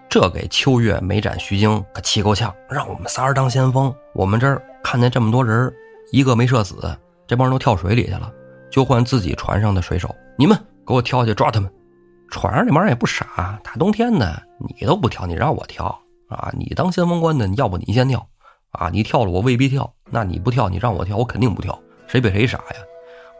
[0.08, 3.92] 这给秋月、梅展、徐经可气够呛，让我们仨人当先锋。
[4.12, 5.74] 我们这儿看见这么多人，
[6.12, 6.96] 一个没射死，
[7.26, 8.32] 这帮人都跳水里去了，
[8.70, 10.14] 就换自己船上的水手。
[10.36, 10.56] 你们
[10.86, 11.70] 给我跳下去抓他们！
[12.30, 15.86] 船上这帮人也不傻，大冬天的你都不跳，你让我跳
[16.28, 16.50] 啊？
[16.52, 18.26] 你当先锋官的，要不你先跳
[18.70, 18.90] 啊？
[18.90, 21.78] 你跳了我未必跳，那你不跳，你让我跳，我肯定不跳。
[22.06, 22.76] 谁比谁傻呀？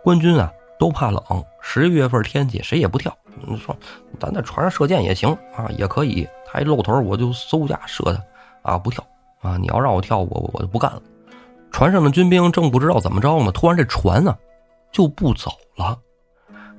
[0.02, 1.22] 官军啊都怕冷，
[1.60, 3.12] 十一月份天气谁也不跳。
[3.46, 3.76] 你说
[4.20, 6.26] 咱在船上射箭也行啊，也可以。
[6.46, 9.04] 他一露头我就嗖一下射他啊，不跳
[9.42, 9.56] 啊！
[9.56, 11.02] 你要让我跳，我我就不干了。
[11.74, 14.32] 船上的军兵正不知道怎么着呢，突然这船呢
[14.92, 15.98] 就不走了，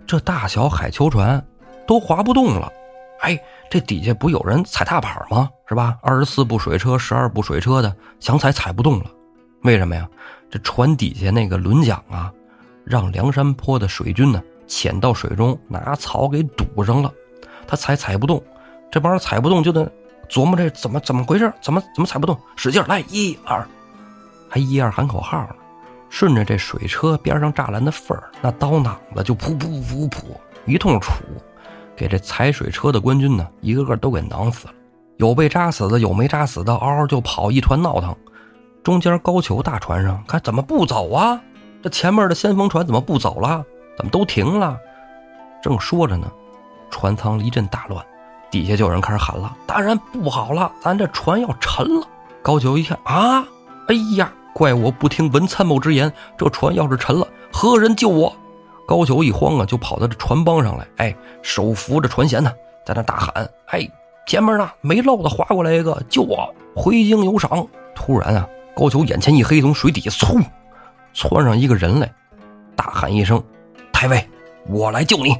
[0.08, 1.46] 这大小海球船
[1.86, 2.72] 都划不动了。
[3.20, 3.38] 哎，
[3.70, 5.50] 这底下不有人踩踏板吗？
[5.68, 5.98] 是吧？
[6.02, 9.12] 二十四部水车，十二部水车的想踩踩不动了，
[9.64, 10.08] 为什么呀？
[10.50, 12.32] 这船底下那个轮桨啊，
[12.86, 17.12] 让梁山坡的水军呢潜到水中，拿草给堵上了，
[17.68, 18.42] 他踩踩不动。
[18.90, 19.92] 这帮人踩不动，就得
[20.30, 23.68] 琢磨这怎么怎么回事，怎么怎么踩不动，使劲来一二，
[24.50, 25.56] 还一二喊口号呢。
[26.10, 30.20] 顺着这水车边上栅栏的缝儿，那刀囊子就噗噗噗噗
[30.66, 31.10] 一通杵，
[31.96, 34.74] 给这踩水车的官军呢一个个都给囊死了。
[35.18, 38.16] 有被扎死的，有没扎死的，嗷嗷就跑，一团闹腾。
[38.84, 41.42] 中间高俅大船上，看怎么不走啊？
[41.82, 43.64] 这前面的先锋船怎么不走了？
[43.98, 44.78] 怎么都停了？
[45.62, 46.32] 正说着呢，
[46.92, 48.06] 船舱一阵大乱，
[48.52, 52.08] 底下就有人开始喊了：“大人不好了，咱这船要沉了！”
[52.44, 53.44] 高俅一看啊，
[53.88, 58.36] 哎呀，怪我不听文参谋之言，这船要是沉了，何人救我？
[58.88, 62.52] 高俅一慌啊，就跑到这船帮上来，哎，手扶着船舷呢，
[62.86, 63.88] 在那大喊：“哎，
[64.28, 66.54] 前面呢没漏的划过来一个，救我！
[66.76, 68.48] 回京有赏！”突然啊。
[68.76, 70.44] 高俅眼前一黑，从水底下嗖
[71.14, 72.14] 窜上一个人来，
[72.76, 73.42] 大喊一声
[73.94, 74.28] ：“太尉，
[74.68, 75.34] 我来救你！”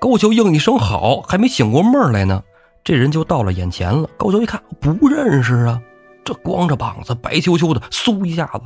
[0.00, 2.42] 高俅应一声好，还没醒过闷来呢，
[2.82, 4.08] 这人就到了眼前了。
[4.16, 5.82] 高俅一看，不认识啊，
[6.24, 8.60] 这光着膀子，白秋秋的，嗖一下子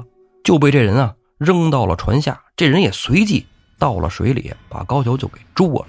[0.45, 2.41] 就被这人啊扔到了船下。
[2.57, 3.47] 这人也随即
[3.79, 5.69] 到了水里，把高俅就给捉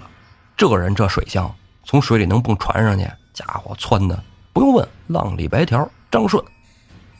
[0.56, 1.48] 这人这水性，
[1.84, 5.88] 从水里能蹦船上去，家伙窜的不用问，浪里白条。
[6.10, 6.42] 张顺，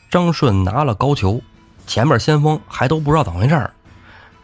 [0.09, 1.39] 张顺拿了高俅，
[1.85, 3.71] 前面先锋还都不知道怎么回事儿。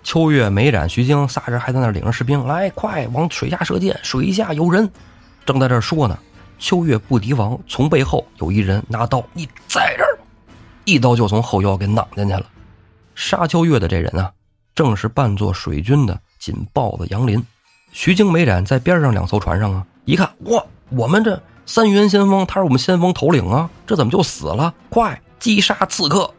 [0.04, 4.88] 秋月、梅展、徐晶仨人还在那领着士兵来，快往水下射箭，水下有人。
[5.46, 6.18] 正在这说呢，
[6.58, 10.18] 秋月不敌王，从背后有一人拿刀，你在这儿，
[10.86, 12.46] 一刀就从后腰给攮进去了。
[13.14, 14.32] 杀秋月的这人啊，
[14.74, 17.44] 正是扮作水军的锦豹子杨林。
[17.92, 21.42] 徐经、梅展在边上两艘船上啊，一看哇，我们这。
[21.68, 24.72] 三员先锋，他是我们先锋头领啊，这怎么就死了？
[24.90, 26.32] 快击杀刺客！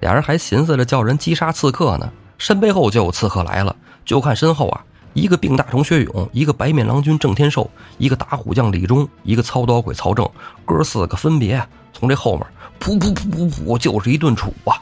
[0.00, 3.76] 俩人还寻思着叫人击杀刺客呢，身背后就有刺客来了。
[4.06, 4.82] 就看身后啊，
[5.14, 10.28] 一个病大虫薛勇，一个白面郎君郑天寿，一个打虎将李忠，一个操刀鬼曹正，
[10.64, 12.46] 哥四个分别从这后面
[12.80, 14.80] 噗噗噗噗噗，就是一顿杵啊！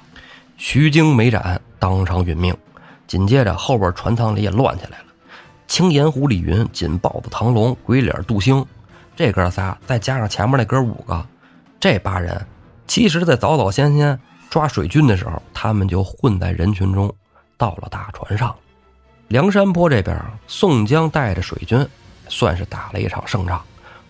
[0.57, 2.57] 徐经没斩，当场殒命。
[3.07, 5.05] 紧接着后边船舱里也乱起来了，
[5.67, 8.65] 青岩湖李云、锦豹子唐龙、鬼脸杜兴。
[9.17, 11.27] 这哥仨再加上前面那哥五个，
[11.81, 12.47] 这八人，
[12.87, 14.19] 其实，在早早先先
[14.49, 17.13] 抓水军的时候，他们就混在人群中，
[17.59, 18.55] 到了大船上。
[19.31, 21.87] 梁山坡这边，宋江带着水军，
[22.29, 23.63] 算是打了一场胜仗。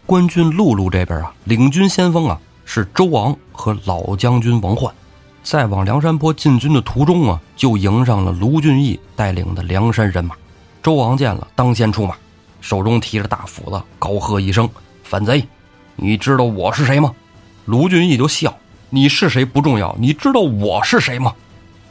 [0.07, 4.91] 官军陆路这边啊，领军先锋啊是周王和老将军王焕，
[5.43, 10.35] 在往梁山坡进军的途中啊，就迎上了卢俊义带领的梁山人马。
[10.83, 12.15] 周王见了，当先出马，
[12.63, 14.67] 手中提着大斧子，高喝一声。
[15.05, 15.47] 反贼，
[15.97, 17.15] 你知道我是谁吗？
[17.67, 18.57] 卢俊义就笑
[18.89, 21.35] ：“你是谁不重要，你知道我是谁吗？”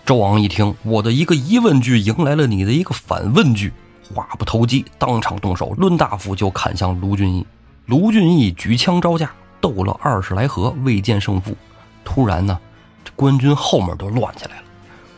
[0.10, 3.72] 周昂一听，我的一个疑问句迎来了你的一个反问句，
[4.12, 7.46] 话不投机，当场动手，抡大斧就砍向卢俊义。
[7.86, 9.32] 卢俊义举枪招架，
[9.62, 11.56] 斗了二十来合，未见胜负。
[12.04, 12.58] 突然呢，
[13.06, 14.64] 这官军后面都乱起来了。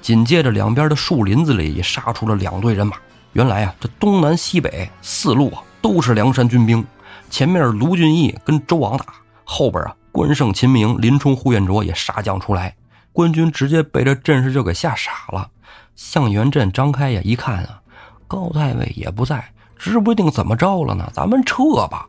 [0.02, 2.98] 紧接着，两边的树林子里也杀出了两队人马。
[3.32, 6.86] 原来啊，这东南西北四路啊，都是梁山军兵。
[7.30, 9.06] 前面卢俊义跟周昂打，
[9.46, 12.76] 后边啊关胜、秦明、林冲、呼延灼也杀将出来，
[13.14, 15.50] 官军直接被这阵势就给吓傻了。
[15.96, 17.82] 向元镇、张开呀一看啊，
[18.28, 19.44] 高太尉也不在，
[19.78, 22.08] 指不定怎么着了呢，咱们撤吧。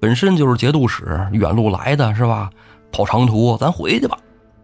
[0.00, 2.50] 本身就是节度使，远路来的是吧？
[2.90, 4.18] 跑长途，咱回去吧。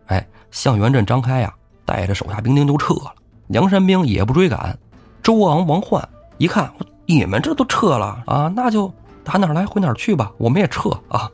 [0.07, 1.53] 哎，向元镇、张开呀
[1.85, 3.13] 带着手下兵丁就撤了，
[3.49, 4.79] 梁山兵也不追赶。
[5.23, 6.73] 周昂、王焕一看，
[7.07, 8.93] 你们这都撤了啊，那就。
[9.25, 11.31] 打哪来回哪去吧，我们也撤啊！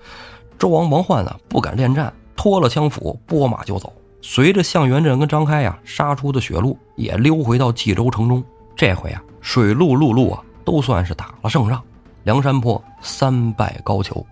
[0.59, 3.93] 周王王焕呢不敢恋战，脱了枪斧，拨马就走。
[4.27, 8.43] 随着向元镇跟张开呀杀出的血路，也溜回到冀州城中。
[8.75, 11.81] 这回啊，水陆陆路啊都算是打了胜仗，
[12.23, 14.25] 梁山坡三败高俅。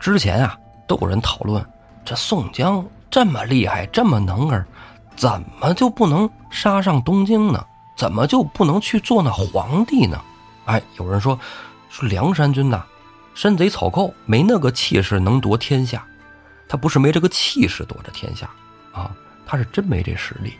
[0.00, 1.64] 之前啊都有人讨论，
[2.04, 4.66] 这宋江这么厉害，这么能儿，
[5.14, 7.64] 怎么就不能杀上东京呢？
[7.96, 10.20] 怎么就不能去做那皇帝呢？
[10.64, 11.38] 哎，有人说
[11.88, 12.84] 说梁山军呐。
[13.36, 16.04] 山贼草寇没那个气势能夺天下，
[16.68, 18.50] 他不是没这个气势夺这天下
[18.92, 19.14] 啊，
[19.46, 20.54] 他是真没这实力。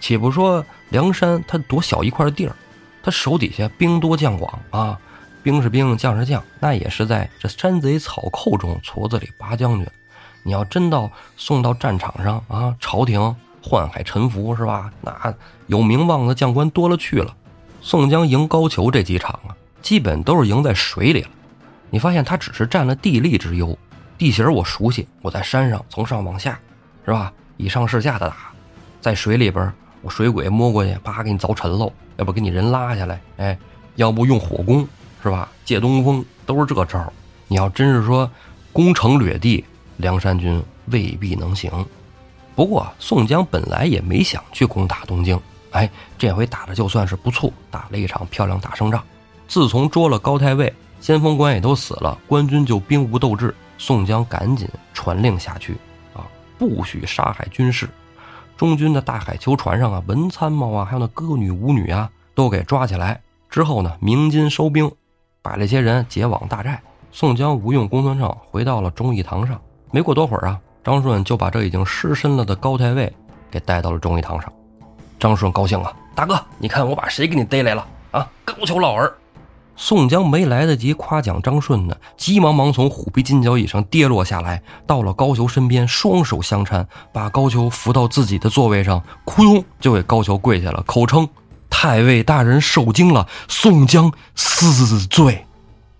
[0.00, 2.56] 且不说梁山，他多小一块地儿，
[3.02, 4.98] 他手底下兵多将广啊，
[5.42, 9.86] 兵是兵，将是将，那也是在这山贼草寇中矬子里拔将军。
[10.42, 13.20] 你要真到送到战场上啊，朝廷
[13.62, 14.90] 宦海沉浮是吧？
[15.02, 15.34] 那
[15.66, 17.36] 有名望的将官多了去了。
[17.82, 21.30] 宋江赢高俅这几场啊，基本都是赢在水里了。
[21.90, 23.78] 你发现他只是占了地利之优，
[24.16, 26.58] 地形我熟悉，我在山上从上往下，
[27.04, 27.30] 是吧？
[27.60, 28.36] 以上是下的打，
[29.02, 33.58] 在水里边，我水鬼摸过去，啪给你凿沉喽，要不给你人拉下来，哎，
[33.96, 34.88] 要不用火攻，
[35.22, 35.46] 是吧？
[35.62, 37.12] 借东风都是这招。
[37.48, 38.30] 你要真是说
[38.72, 39.62] 攻城掠地，
[39.98, 41.70] 梁山军未必能行。
[42.54, 45.38] 不过宋江本来也没想去攻打东京，
[45.72, 49.04] 哎，这回打的就算是不错，打了一场漂亮大胜仗。
[49.46, 50.72] 自从捉了高太尉。
[51.02, 53.54] 先锋官也都死了，官军就兵无斗志。
[53.78, 55.74] 宋江赶紧传令下去，
[56.60, 57.88] 不许杀害军士。
[58.54, 63.18] 中军的大海囚船上啊，文参谋啊，还有那歌女舞女啊，都给抓起来。
[63.48, 64.92] 之后呢，鸣金收兵，
[65.40, 66.78] 把这些人解往大寨。
[67.10, 69.58] 宋江吴用公孙胜回到了忠义堂上。
[69.90, 73.10] 没过多会儿啊，张顺就把这已经失身了的高太尉
[73.50, 74.52] 给带到了忠义堂上。
[75.18, 78.30] 张顺高兴啊，大哥，你看我把谁给你逮来了啊？
[78.44, 79.14] 高俅老儿。
[79.82, 91.26] 宋江没来得及夸奖张顺呢，急忙忙从虎皮金角椅上跌落下来，到了高俅身边，双手相搀，把高俅扶到自己的座位上，扑通就给高俅跪下了，口称
[91.70, 95.46] ：“太尉大人受惊了，宋江死罪。”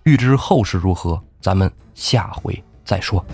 [0.05, 3.25] 欲知后事如何，咱们下回再说。